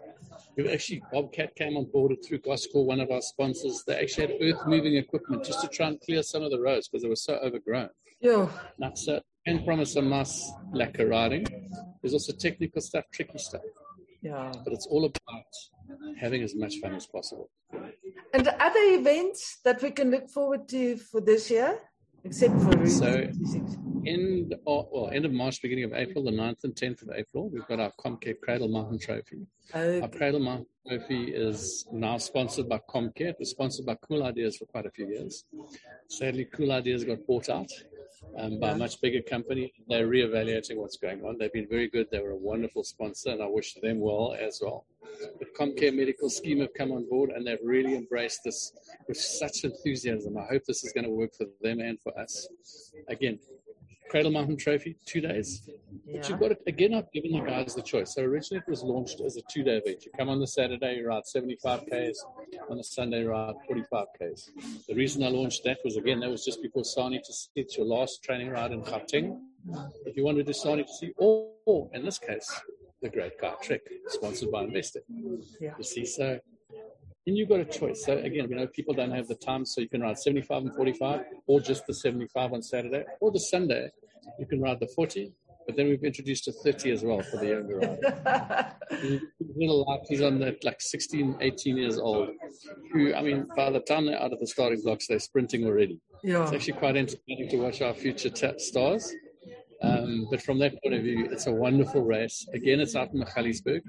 We've 0.58 0.72
actually, 0.74 1.04
Bobcat 1.14 1.56
came 1.56 1.78
on 1.78 1.86
board 1.86 2.16
through 2.26 2.40
Goscor, 2.40 2.84
one 2.84 3.00
of 3.00 3.12
our 3.12 3.22
sponsors. 3.22 3.84
They 3.86 3.96
actually 3.96 4.28
had 4.28 4.36
earth 4.42 4.66
moving 4.66 4.96
equipment 4.96 5.46
just 5.46 5.62
to 5.62 5.68
try 5.68 5.88
and 5.88 6.02
clear 6.02 6.24
some 6.24 6.42
of 6.42 6.52
the 6.52 6.60
roads 6.60 6.88
because 6.88 7.04
they 7.04 7.10
were 7.10 7.16
so 7.16 7.36
overgrown. 7.36 7.90
Yeah. 8.20 8.50
That's 8.80 9.08
it 9.08 9.24
can 9.48 9.64
promise 9.64 9.96
a 9.96 10.02
nice 10.02 10.52
lacquer 10.74 11.08
riding. 11.08 11.46
There's 12.02 12.14
also 12.14 12.34
technical 12.34 12.82
stuff, 12.82 13.06
tricky 13.14 13.38
stuff. 13.38 13.62
Yeah. 14.22 14.52
But 14.64 14.74
it's 14.74 14.88
all 14.88 15.06
about 15.06 15.54
having 16.20 16.44
as 16.44 16.54
much 16.54 16.80
fun 16.82 16.96
as 16.96 17.08
possible. 17.08 17.50
And 18.34 18.48
other 18.48 18.86
events 19.00 19.60
that 19.64 19.82
we 19.82 19.92
can 19.92 20.12
look 20.12 20.30
forward 20.30 20.68
to 20.70 20.98
for 20.98 21.22
this 21.22 21.50
year, 21.50 21.80
except 22.26 22.60
for 22.62 22.88
so 22.88 23.30
end 24.08 24.54
of, 24.66 24.88
well 24.92 25.10
end 25.10 25.26
of 25.26 25.32
March, 25.32 25.62
beginning 25.62 25.84
of 25.84 25.94
April, 25.94 26.24
the 26.24 26.32
9th 26.32 26.64
and 26.64 26.76
10th 26.76 27.02
of 27.04 27.10
April, 27.16 27.50
we've 27.50 27.68
got 27.68 27.80
our 27.80 27.92
Compcare 28.04 28.40
Cradle 28.40 28.68
Mountain 28.68 29.00
Trophy. 29.00 29.48
Okay. 29.70 30.02
Our 30.02 30.08
Cradle 30.08 30.40
Mountain 30.40 30.68
Trophy 30.88 31.32
is 31.34 31.86
now 31.92 32.18
sponsored 32.18 32.70
by 32.70 32.80
Compcare. 32.90 33.30
It 33.30 33.38
was 33.40 33.52
sponsored 33.52 33.86
by 33.86 33.96
Cool 33.96 34.24
Ideas 34.24 34.58
for 34.58 34.66
quite 34.66 34.86
a 34.86 34.92
few 34.92 35.08
years. 35.08 35.46
Sadly, 36.08 36.46
Cool 36.46 36.72
Ideas 36.72 37.04
got 37.04 37.26
bought 37.28 37.50
out 37.50 37.70
um, 38.38 38.60
by 38.60 38.72
a 38.72 38.78
much 38.78 39.02
bigger 39.02 39.22
company. 39.22 39.74
They're 39.88 40.08
reevaluating 40.08 40.78
what's 40.78 40.98
going 40.98 41.24
on. 41.24 41.38
They've 41.38 41.52
been 41.52 41.68
very 41.70 41.90
good. 41.90 42.08
They 42.12 42.20
were 42.20 42.32
a 42.32 42.38
wonderful 42.38 42.84
sponsor, 42.84 43.32
and 43.32 43.42
I 43.42 43.48
wish 43.48 43.74
them 43.76 44.00
well 44.00 44.36
as 44.40 44.60
well. 44.62 44.86
But 45.40 45.54
Compcare 45.54 45.96
Medical 45.96 46.30
Scheme 46.30 46.60
have 46.62 46.74
come 46.74 46.92
on 46.92 47.08
board, 47.10 47.32
and 47.32 47.46
they've 47.46 47.58
really 47.64 47.96
embraced 47.96 48.42
this 48.44 48.74
with 49.08 49.18
such 49.18 49.64
enthusiasm. 49.64 50.38
I 50.38 50.46
hope 50.46 50.64
this 50.66 50.84
is 50.84 50.92
going 50.94 51.06
to 51.06 51.12
work 51.12 51.34
for 51.36 51.48
them 51.62 51.80
and 51.80 52.00
for 52.02 52.18
us. 52.20 52.48
Again, 53.08 53.40
Cradle 54.10 54.32
Mountain 54.32 54.58
Trophy, 54.58 54.98
two 55.06 55.22
days. 55.22 55.64
Yeah. 56.06 56.18
But 56.18 56.30
you've 56.30 56.40
got 56.40 56.48
to, 56.50 56.58
again, 56.68 56.94
I've 56.94 57.12
given 57.12 57.32
the 57.32 57.42
guys 57.42 57.76
the 57.76 57.82
choice. 57.82 58.16
So 58.16 58.24
originally 58.24 58.64
it 58.66 58.70
was 58.70 58.84
launched 58.84 59.22
as 59.22 59.38
a 59.38 59.42
two 59.52 59.64
day 59.64 59.78
event. 59.78 60.06
You 60.06 60.12
come 60.18 60.30
on 60.30 60.40
the 60.40 60.48
Saturday, 60.48 60.98
you 60.98 61.08
ride 61.08 61.26
75 61.26 61.86
Ks. 61.86 62.26
On 62.70 62.78
the 62.78 62.84
Sunday, 62.84 63.22
you 63.22 63.32
ride 63.32 63.56
45 63.68 64.06
Ks. 64.16 64.52
The 64.88 64.96
reason 64.96 65.24
I 65.24 65.30
launched 65.30 65.64
that 65.66 65.80
was, 65.84 65.98
again, 65.98 66.20
that 66.22 66.30
was 66.30 66.46
just 66.46 66.62
before 66.62 66.84
Sani 66.84 67.20
to 67.20 67.34
Sea 67.34 67.50
it's 67.56 67.78
your 67.78 67.86
last 67.86 68.24
training 68.24 68.50
ride 68.50 68.72
in 68.72 68.82
Gauteng. 68.82 69.40
If 70.06 70.16
you 70.16 70.24
want 70.24 70.38
to 70.38 70.44
do 70.44 70.54
Sani 70.54 70.84
to 70.84 70.90
Sea, 70.90 71.14
or, 71.18 71.50
or 71.66 71.90
in 71.94 72.06
this 72.06 72.20
case, 72.20 72.62
the 73.02 73.10
Great 73.10 73.40
Kei 73.40 73.52
Trek, 73.62 73.82
sponsored 74.08 74.52
by 74.52 74.66
Investec. 74.66 75.02
Yeah. 75.60 75.74
You 75.78 75.84
see, 75.84 76.06
so 76.06 76.40
and 77.28 77.38
you've 77.38 77.50
got 77.50 77.60
a 77.60 77.66
choice. 77.66 78.06
So 78.06 78.18
again, 78.18 78.50
you 78.50 78.56
know, 78.56 78.68
people 78.68 78.94
don't 78.94 79.12
have 79.12 79.28
the 79.28 79.36
time, 79.36 79.66
so 79.66 79.82
you 79.82 79.90
can 79.90 80.02
ride 80.02 80.18
75 80.18 80.64
and 80.64 80.76
45, 80.76 81.22
or 81.46 81.60
just 81.60 81.86
the 81.86 81.94
75 81.94 82.54
on 82.54 82.64
Saturday, 82.64 83.04
or 83.20 83.32
the 83.32 83.40
Sunday, 83.40 83.92
you 84.40 84.46
can 84.46 84.62
ride 84.62 84.80
the 84.80 84.88
40. 84.96 85.34
But 85.68 85.76
then 85.76 85.90
we've 85.90 86.04
introduced 86.04 86.48
a 86.48 86.54
30 86.54 86.92
as 86.92 87.04
well 87.04 87.22
for 87.22 87.38
the 87.38 87.48
younger 87.48 87.80
rider. 87.80 88.72
little 89.58 89.84
lad, 89.84 90.00
he's 90.08 90.22
on 90.22 90.40
that 90.40 90.64
like 90.64 90.80
16, 90.80 91.38
18 91.42 91.78
years 91.78 91.98
old. 91.98 92.30
Who, 92.94 93.14
I 93.14 93.22
mean, 93.22 93.46
by 93.54 93.72
the 93.72 93.82
time 93.82 94.06
they're 94.06 94.22
out 94.22 94.32
of 94.32 94.40
the 94.40 94.48
starting 94.48 94.82
blocks, 94.82 95.08
they're 95.08 95.20
sprinting 95.20 95.66
already. 95.66 96.00
Yeah. 96.24 96.44
It's 96.44 96.54
actually 96.54 96.74
quite 96.74 96.96
entertaining 96.96 97.50
to 97.50 97.58
watch 97.58 97.82
our 97.82 97.94
future 97.94 98.32
stars. 98.58 99.14
Um, 99.82 100.28
but 100.30 100.42
from 100.42 100.60
that 100.60 100.82
point 100.82 100.96
of 100.96 101.04
view, 101.04 101.28
it's 101.32 101.48
a 101.48 101.52
wonderful 101.52 102.02
race. 102.02 102.48
Again, 102.54 102.80
it's 102.80 102.96
out 102.96 103.14
in 103.14 103.22
Magaliesberg. 103.22 103.82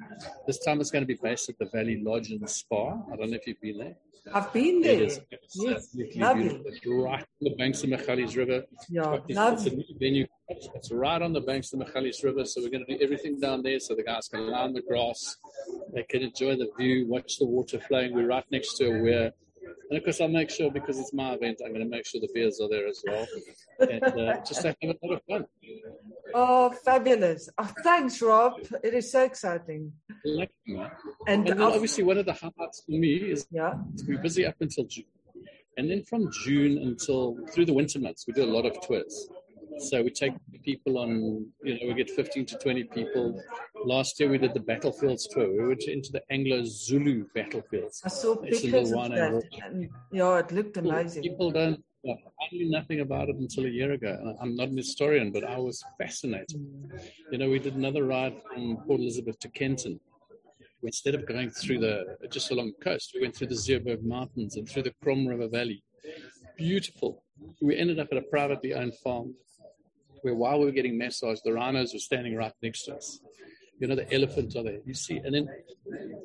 This 0.46 0.58
time 0.58 0.80
it's 0.80 0.90
going 0.90 1.02
to 1.02 1.06
be 1.06 1.18
based 1.22 1.48
at 1.48 1.58
the 1.58 1.66
Valley 1.72 2.02
Lodge 2.02 2.30
and 2.30 2.48
Spa. 2.48 2.98
I 3.12 3.16
don't 3.16 3.30
know 3.30 3.36
if 3.36 3.46
you've 3.46 3.60
been 3.60 3.78
there. 3.78 3.96
I've 4.32 4.52
been 4.52 4.80
there. 4.82 5.02
It 5.02 5.02
is 5.02 5.20
yes, 5.54 5.96
lovely. 6.16 6.60
It's 6.66 6.86
right 6.86 7.20
on 7.20 7.26
the 7.40 7.54
banks 7.56 7.82
of 7.82 7.90
Magalies 7.90 8.36
River. 8.36 8.64
Yeah, 8.90 9.18
it's, 9.26 9.36
lovely. 9.36 9.70
It's 9.70 9.72
a 9.72 9.76
new 9.76 9.98
venue. 9.98 10.26
It's 10.48 10.92
right 10.92 11.22
on 11.22 11.32
the 11.32 11.40
banks 11.40 11.72
of 11.72 11.78
the 11.78 11.86
Magalies 11.86 12.22
River, 12.22 12.44
so 12.44 12.60
we're 12.60 12.70
going 12.70 12.84
to 12.86 12.96
do 12.96 13.02
everything 13.02 13.40
down 13.40 13.62
there 13.62 13.80
so 13.80 13.94
the 13.94 14.02
guys 14.02 14.28
can 14.28 14.50
lie 14.50 14.60
on 14.60 14.72
the 14.72 14.82
grass. 14.82 15.36
They 15.94 16.02
can 16.02 16.22
enjoy 16.22 16.56
the 16.56 16.68
view, 16.78 17.06
watch 17.08 17.38
the 17.38 17.46
water 17.46 17.80
flowing. 17.80 18.14
We're 18.14 18.26
right 18.26 18.44
next 18.50 18.74
to 18.74 18.86
a 18.86 19.02
weir. 19.02 19.32
And 19.90 19.98
of 19.98 20.04
course, 20.04 20.20
I'll 20.20 20.28
make 20.28 20.50
sure 20.50 20.70
because 20.70 20.98
it's 20.98 21.12
my 21.12 21.32
event, 21.32 21.60
I'm 21.64 21.72
going 21.72 21.84
to 21.84 21.88
make 21.88 22.06
sure 22.06 22.20
the 22.20 22.28
beers 22.34 22.60
are 22.60 22.68
there 22.68 22.86
as 22.86 23.02
well, 23.06 23.26
and 23.80 24.02
uh, 24.02 24.44
just 24.44 24.62
have 24.64 24.76
a 24.82 24.86
lot 24.86 25.14
of 25.16 25.22
fun. 25.28 25.46
Oh, 26.34 26.70
fabulous! 26.70 27.48
Oh, 27.58 27.70
thanks, 27.82 28.20
Rob. 28.20 28.54
It 28.82 28.94
is 28.94 29.10
so 29.10 29.22
exciting. 29.24 29.92
Man. 30.24 30.48
And, 31.26 31.48
and 31.48 31.62
obviously, 31.62 32.04
one 32.04 32.18
of 32.18 32.26
the 32.26 32.34
highlights 32.34 32.82
for 32.84 32.92
me 32.92 33.14
is 33.16 33.46
yeah. 33.50 33.74
to 33.96 34.04
be 34.04 34.16
busy 34.16 34.46
up 34.46 34.56
until 34.60 34.84
June, 34.84 35.04
and 35.76 35.90
then 35.90 36.02
from 36.04 36.30
June 36.44 36.78
until 36.78 37.38
through 37.52 37.66
the 37.66 37.74
winter 37.74 37.98
months, 37.98 38.24
we 38.26 38.32
do 38.32 38.44
a 38.44 38.52
lot 38.52 38.66
of 38.66 38.80
tours. 38.82 39.28
So 39.78 40.02
we 40.02 40.10
take 40.10 40.32
people 40.64 40.98
on, 40.98 41.46
you 41.62 41.74
know, 41.74 41.86
we 41.88 41.94
get 41.94 42.10
15 42.10 42.46
to 42.46 42.58
20 42.58 42.84
people 42.84 43.40
Last 43.84 44.18
year 44.18 44.28
we 44.28 44.38
did 44.38 44.54
the 44.54 44.60
battlefields 44.60 45.26
tour. 45.28 45.50
We 45.50 45.68
went 45.68 45.84
into 45.84 46.10
the 46.12 46.22
Anglo 46.30 46.62
Zulu 46.64 47.26
battlefields. 47.34 48.02
I 48.04 48.08
saw 48.08 48.36
pictures 48.36 48.92
of 48.92 49.10
that. 49.10 49.42
And, 49.62 49.88
yeah, 50.12 50.38
it 50.38 50.52
looked 50.52 50.76
amazing. 50.76 51.22
People 51.22 51.50
don't. 51.50 51.82
I 52.06 52.14
knew 52.52 52.70
nothing 52.70 53.00
about 53.00 53.28
it 53.28 53.36
until 53.36 53.66
a 53.66 53.68
year 53.68 53.92
ago. 53.92 54.36
I'm 54.40 54.54
not 54.56 54.68
an 54.68 54.76
historian, 54.76 55.30
but 55.32 55.44
I 55.44 55.58
was 55.58 55.82
fascinated. 55.98 56.56
Mm. 56.56 57.00
You 57.32 57.38
know, 57.38 57.50
we 57.50 57.58
did 57.58 57.74
another 57.74 58.04
ride 58.04 58.40
from 58.42 58.78
Port 58.86 59.00
Elizabeth 59.00 59.38
to 59.40 59.48
Kenton. 59.48 60.00
Instead 60.82 61.14
of 61.14 61.26
going 61.26 61.50
through 61.50 61.80
the 61.80 62.16
just 62.30 62.50
along 62.50 62.72
the 62.78 62.84
coast, 62.84 63.10
we 63.14 63.20
went 63.20 63.36
through 63.36 63.48
the 63.48 63.54
Zuurberg 63.54 64.02
Mountains 64.02 64.56
and 64.56 64.68
through 64.68 64.84
the 64.84 64.94
Krom 65.02 65.26
River 65.26 65.48
Valley. 65.48 65.82
Beautiful. 66.56 67.24
We 67.60 67.76
ended 67.76 67.98
up 67.98 68.08
at 68.12 68.18
a 68.18 68.22
privately 68.22 68.74
owned 68.74 68.94
farm 69.02 69.34
where 70.22 70.34
while 70.34 70.58
we 70.58 70.66
were 70.66 70.72
getting 70.72 70.98
massaged, 70.98 71.42
the 71.44 71.52
rhinos 71.52 71.92
were 71.92 71.98
standing 71.98 72.36
right 72.36 72.52
next 72.62 72.84
to 72.84 72.96
us 72.96 73.20
you 73.78 73.86
know, 73.86 73.94
the 73.94 74.12
elephants 74.12 74.56
are 74.56 74.62
there. 74.62 74.80
You 74.84 74.94
see, 74.94 75.18
and 75.18 75.34
then 75.34 75.48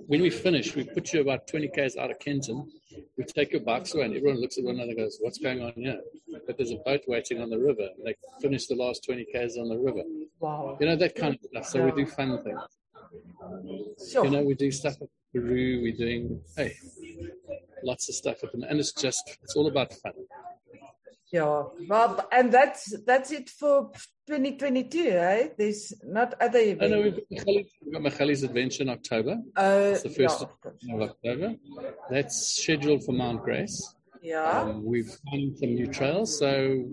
when 0.08 0.22
we 0.22 0.30
finish, 0.30 0.76
we 0.76 0.84
put 0.84 1.14
you 1.14 1.22
about 1.22 1.48
20 1.48 1.68
k's 1.70 1.98
out 1.98 2.12
of 2.12 2.20
Kenton. 2.20 2.72
We 3.18 3.24
take 3.26 3.52
your 3.52 3.62
bikes 3.62 3.94
away, 3.94 4.06
and 4.06 4.16
everyone 4.16 4.42
looks 4.42 4.58
at 4.58 4.64
one 4.64 4.76
another 4.76 4.90
and 4.90 5.00
goes, 5.00 5.18
What's 5.22 5.38
going 5.38 5.62
on 5.62 5.74
here? 5.76 6.00
But 6.48 6.58
there's 6.58 6.72
a 6.72 6.78
boat 6.78 7.02
waiting 7.08 7.42
on 7.42 7.50
the 7.50 7.60
river. 7.60 7.90
And 7.98 8.06
they 8.06 8.16
finish 8.42 8.68
the 8.68 8.76
last 8.76 9.06
20 9.06 9.26
k's 9.32 9.58
on 9.58 9.70
the 9.70 9.78
river. 9.78 10.04
Wow. 10.40 10.78
You 10.80 10.88
know, 10.88 10.96
that 10.96 11.16
kind 11.16 11.36
of 11.36 11.40
stuff. 11.52 11.66
So 11.68 11.86
we 11.86 11.92
do 11.92 12.10
fun 12.10 12.44
things. 12.44 12.60
Sure. 14.12 14.26
You 14.26 14.32
know, 14.32 14.44
we 14.44 14.56
do 14.56 14.72
stuff 14.72 14.96
at 15.02 15.08
Peru. 15.34 15.82
We're 15.84 15.96
doing, 15.96 16.42
hey, 16.58 16.76
lots 17.84 18.10
of 18.10 18.16
stuff 18.16 18.44
at 18.44 18.52
them. 18.52 18.64
And 18.64 18.80
it's 18.80 18.94
just, 18.94 19.38
it's 19.44 19.56
all 19.56 19.68
about 19.68 19.94
fun. 19.94 20.14
Yeah, 21.34 21.63
well, 21.89 22.28
and 22.32 22.52
that's 22.52 22.96
that's 23.08 23.32
it 23.32 23.50
for 23.50 23.91
2022, 24.28 25.00
eh? 25.10 25.48
There's 25.58 25.91
not 26.04 26.36
other 26.39 26.60
events. 26.60 26.84
I 26.84 26.88
know 26.89 27.02
we've 27.02 27.91
got 27.91 28.04
Michali's 28.04 28.43
Adventure 28.43 28.84
in 28.84 28.89
October. 28.89 29.38
Uh, 29.56 29.93
it's 29.93 30.04
the 30.04 30.10
first 30.10 30.46
yeah, 30.82 30.93
of 30.93 31.02
October. 31.10 31.56
That's 32.12 32.58
scheduled 32.62 33.04
for 33.04 33.13
Mount 33.13 33.41
Grace. 33.41 33.96
Yeah. 34.22 34.62
Um, 34.62 34.86
we've 34.86 35.12
found 35.32 35.58
some 35.58 35.74
new 35.74 35.88
trails, 35.88 36.38
so 36.38 36.86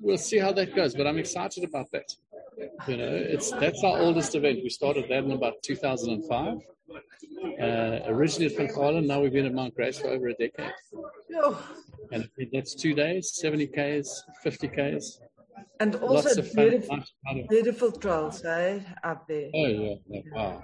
we'll 0.00 0.16
see 0.16 0.38
how 0.38 0.52
that 0.52 0.76
goes. 0.76 0.94
But 0.94 1.08
I'm 1.08 1.18
excited 1.18 1.64
about 1.64 1.90
that. 1.90 2.08
You 2.86 2.98
know, 2.98 3.10
it's 3.10 3.50
that's 3.50 3.82
our 3.82 3.98
oldest 3.98 4.36
event. 4.36 4.60
We 4.62 4.70
started 4.70 5.06
that 5.08 5.24
in 5.24 5.32
about 5.32 5.54
2005. 5.64 6.58
Uh, 7.60 8.00
originally 8.06 8.54
at 8.54 8.74
Van 8.74 9.06
now 9.06 9.20
we've 9.20 9.32
been 9.32 9.46
at 9.46 9.54
Mount 9.54 9.74
Grace 9.74 9.98
for 9.98 10.08
over 10.08 10.28
a 10.28 10.34
decade. 10.34 10.72
And 12.10 12.28
that's 12.52 12.74
two 12.74 12.94
days, 12.94 13.32
70 13.34 13.66
Ks, 13.68 14.24
50 14.42 14.68
Ks. 14.68 15.20
And 15.80 15.94
also 15.96 16.42
beautiful, 16.42 16.98
beautiful 17.48 17.92
trails, 17.92 18.44
eh, 18.44 18.80
up 19.04 19.26
there. 19.28 19.50
Oh, 19.54 19.66
yeah. 19.66 19.94
yeah. 20.08 20.20
Wow. 20.32 20.62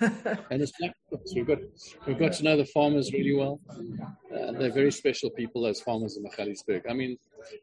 and 0.00 0.62
it's 0.62 0.72
black 0.78 0.94
We've 1.34 1.46
got, 1.46 1.58
we've 2.06 2.18
got 2.18 2.32
to 2.34 2.44
know 2.44 2.56
the 2.56 2.66
farmers 2.66 3.12
really 3.12 3.34
well. 3.34 3.60
Uh, 3.70 4.52
they're 4.52 4.72
very 4.72 4.92
special 4.92 5.30
people, 5.30 5.62
those 5.62 5.80
farmers 5.80 6.16
in 6.16 6.24
Magaliesburg. 6.24 6.82
I 6.88 6.92
mean, 6.92 7.16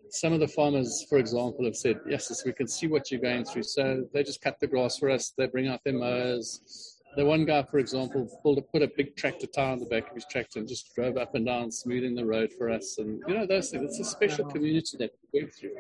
some 0.10 0.34
of 0.34 0.40
the 0.40 0.48
farmers, 0.48 1.06
for 1.10 1.20
example, 1.20 1.66
have 1.66 1.76
said, 1.76 2.00
yes, 2.08 2.44
we 2.46 2.54
can 2.54 2.68
see 2.68 2.88
what 2.88 3.12
you're 3.12 3.22
going 3.22 3.46
through. 3.46 3.64
So 3.64 4.06
they 4.14 4.24
just 4.24 4.42
cut 4.42 4.60
the 4.60 4.68
grass 4.68 4.98
for 4.98 5.10
us. 5.10 5.34
They 5.38 5.48
bring 5.48 5.68
out 5.68 5.82
their 5.84 5.94
mowers 5.94 6.95
the 7.16 7.26
one 7.26 7.46
guy, 7.46 7.64
for 7.64 7.80
example, 7.80 8.28
pulled 8.44 8.58
a, 8.58 8.62
put 8.62 8.82
a 8.82 8.88
big 8.88 9.16
tractor 9.16 9.48
tire 9.48 9.72
on 9.72 9.80
the 9.80 9.86
back 9.86 10.10
of 10.10 10.16
his 10.16 10.26
tractor 10.26 10.60
and 10.60 10.68
just 10.68 10.94
drove 10.96 11.18
up 11.18 11.36
and 11.36 11.46
down, 11.46 11.72
smoothing 11.72 12.16
the 12.16 12.26
road 12.26 12.52
for 12.58 12.70
us. 12.70 12.98
And 12.98 13.22
you 13.28 13.36
know 13.36 13.46
those 13.46 13.70
things. 13.70 13.84
It's 13.84 14.00
a 14.00 14.12
special 14.12 14.46
community 14.46 14.98
that 14.98 15.12
we 15.34 15.42
go 15.42 15.48
through. 15.48 15.76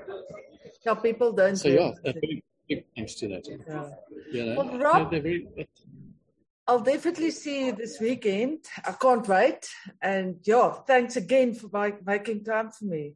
Yeah, 0.86 0.94
people 0.96 1.34
don't. 1.34 1.56
So 1.56 1.70
yeah, 1.70 1.92
a 2.06 2.14
big, 2.14 2.44
big 2.70 2.86
thanks 2.96 3.16
to 3.16 3.28
that. 3.30 3.48
Yeah. 3.48 3.90
You 4.32 4.46
know, 4.46 4.64
well, 4.64 4.80
Rob, 4.80 5.12
they're, 5.12 5.22
they're 5.22 5.44
very, 5.56 5.68
I'll 6.68 6.80
definitely 6.80 7.32
see 7.32 7.68
you 7.68 7.74
this 7.74 8.00
weekend. 8.00 8.66
I 8.86 8.94
can't 8.94 9.28
wait. 9.28 9.68
And 10.02 10.38
yeah, 10.44 10.74
thanks 10.88 11.16
again 11.16 11.54
for 11.54 11.70
making 12.06 12.44
time 12.44 12.72
for 12.72 12.86
me. 12.86 13.14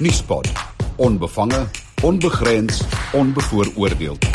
Nuuspot, 0.00 0.46
onbevange 0.98 1.83
onbegrens, 2.04 2.82
onbevooroordeeld. 3.12 4.33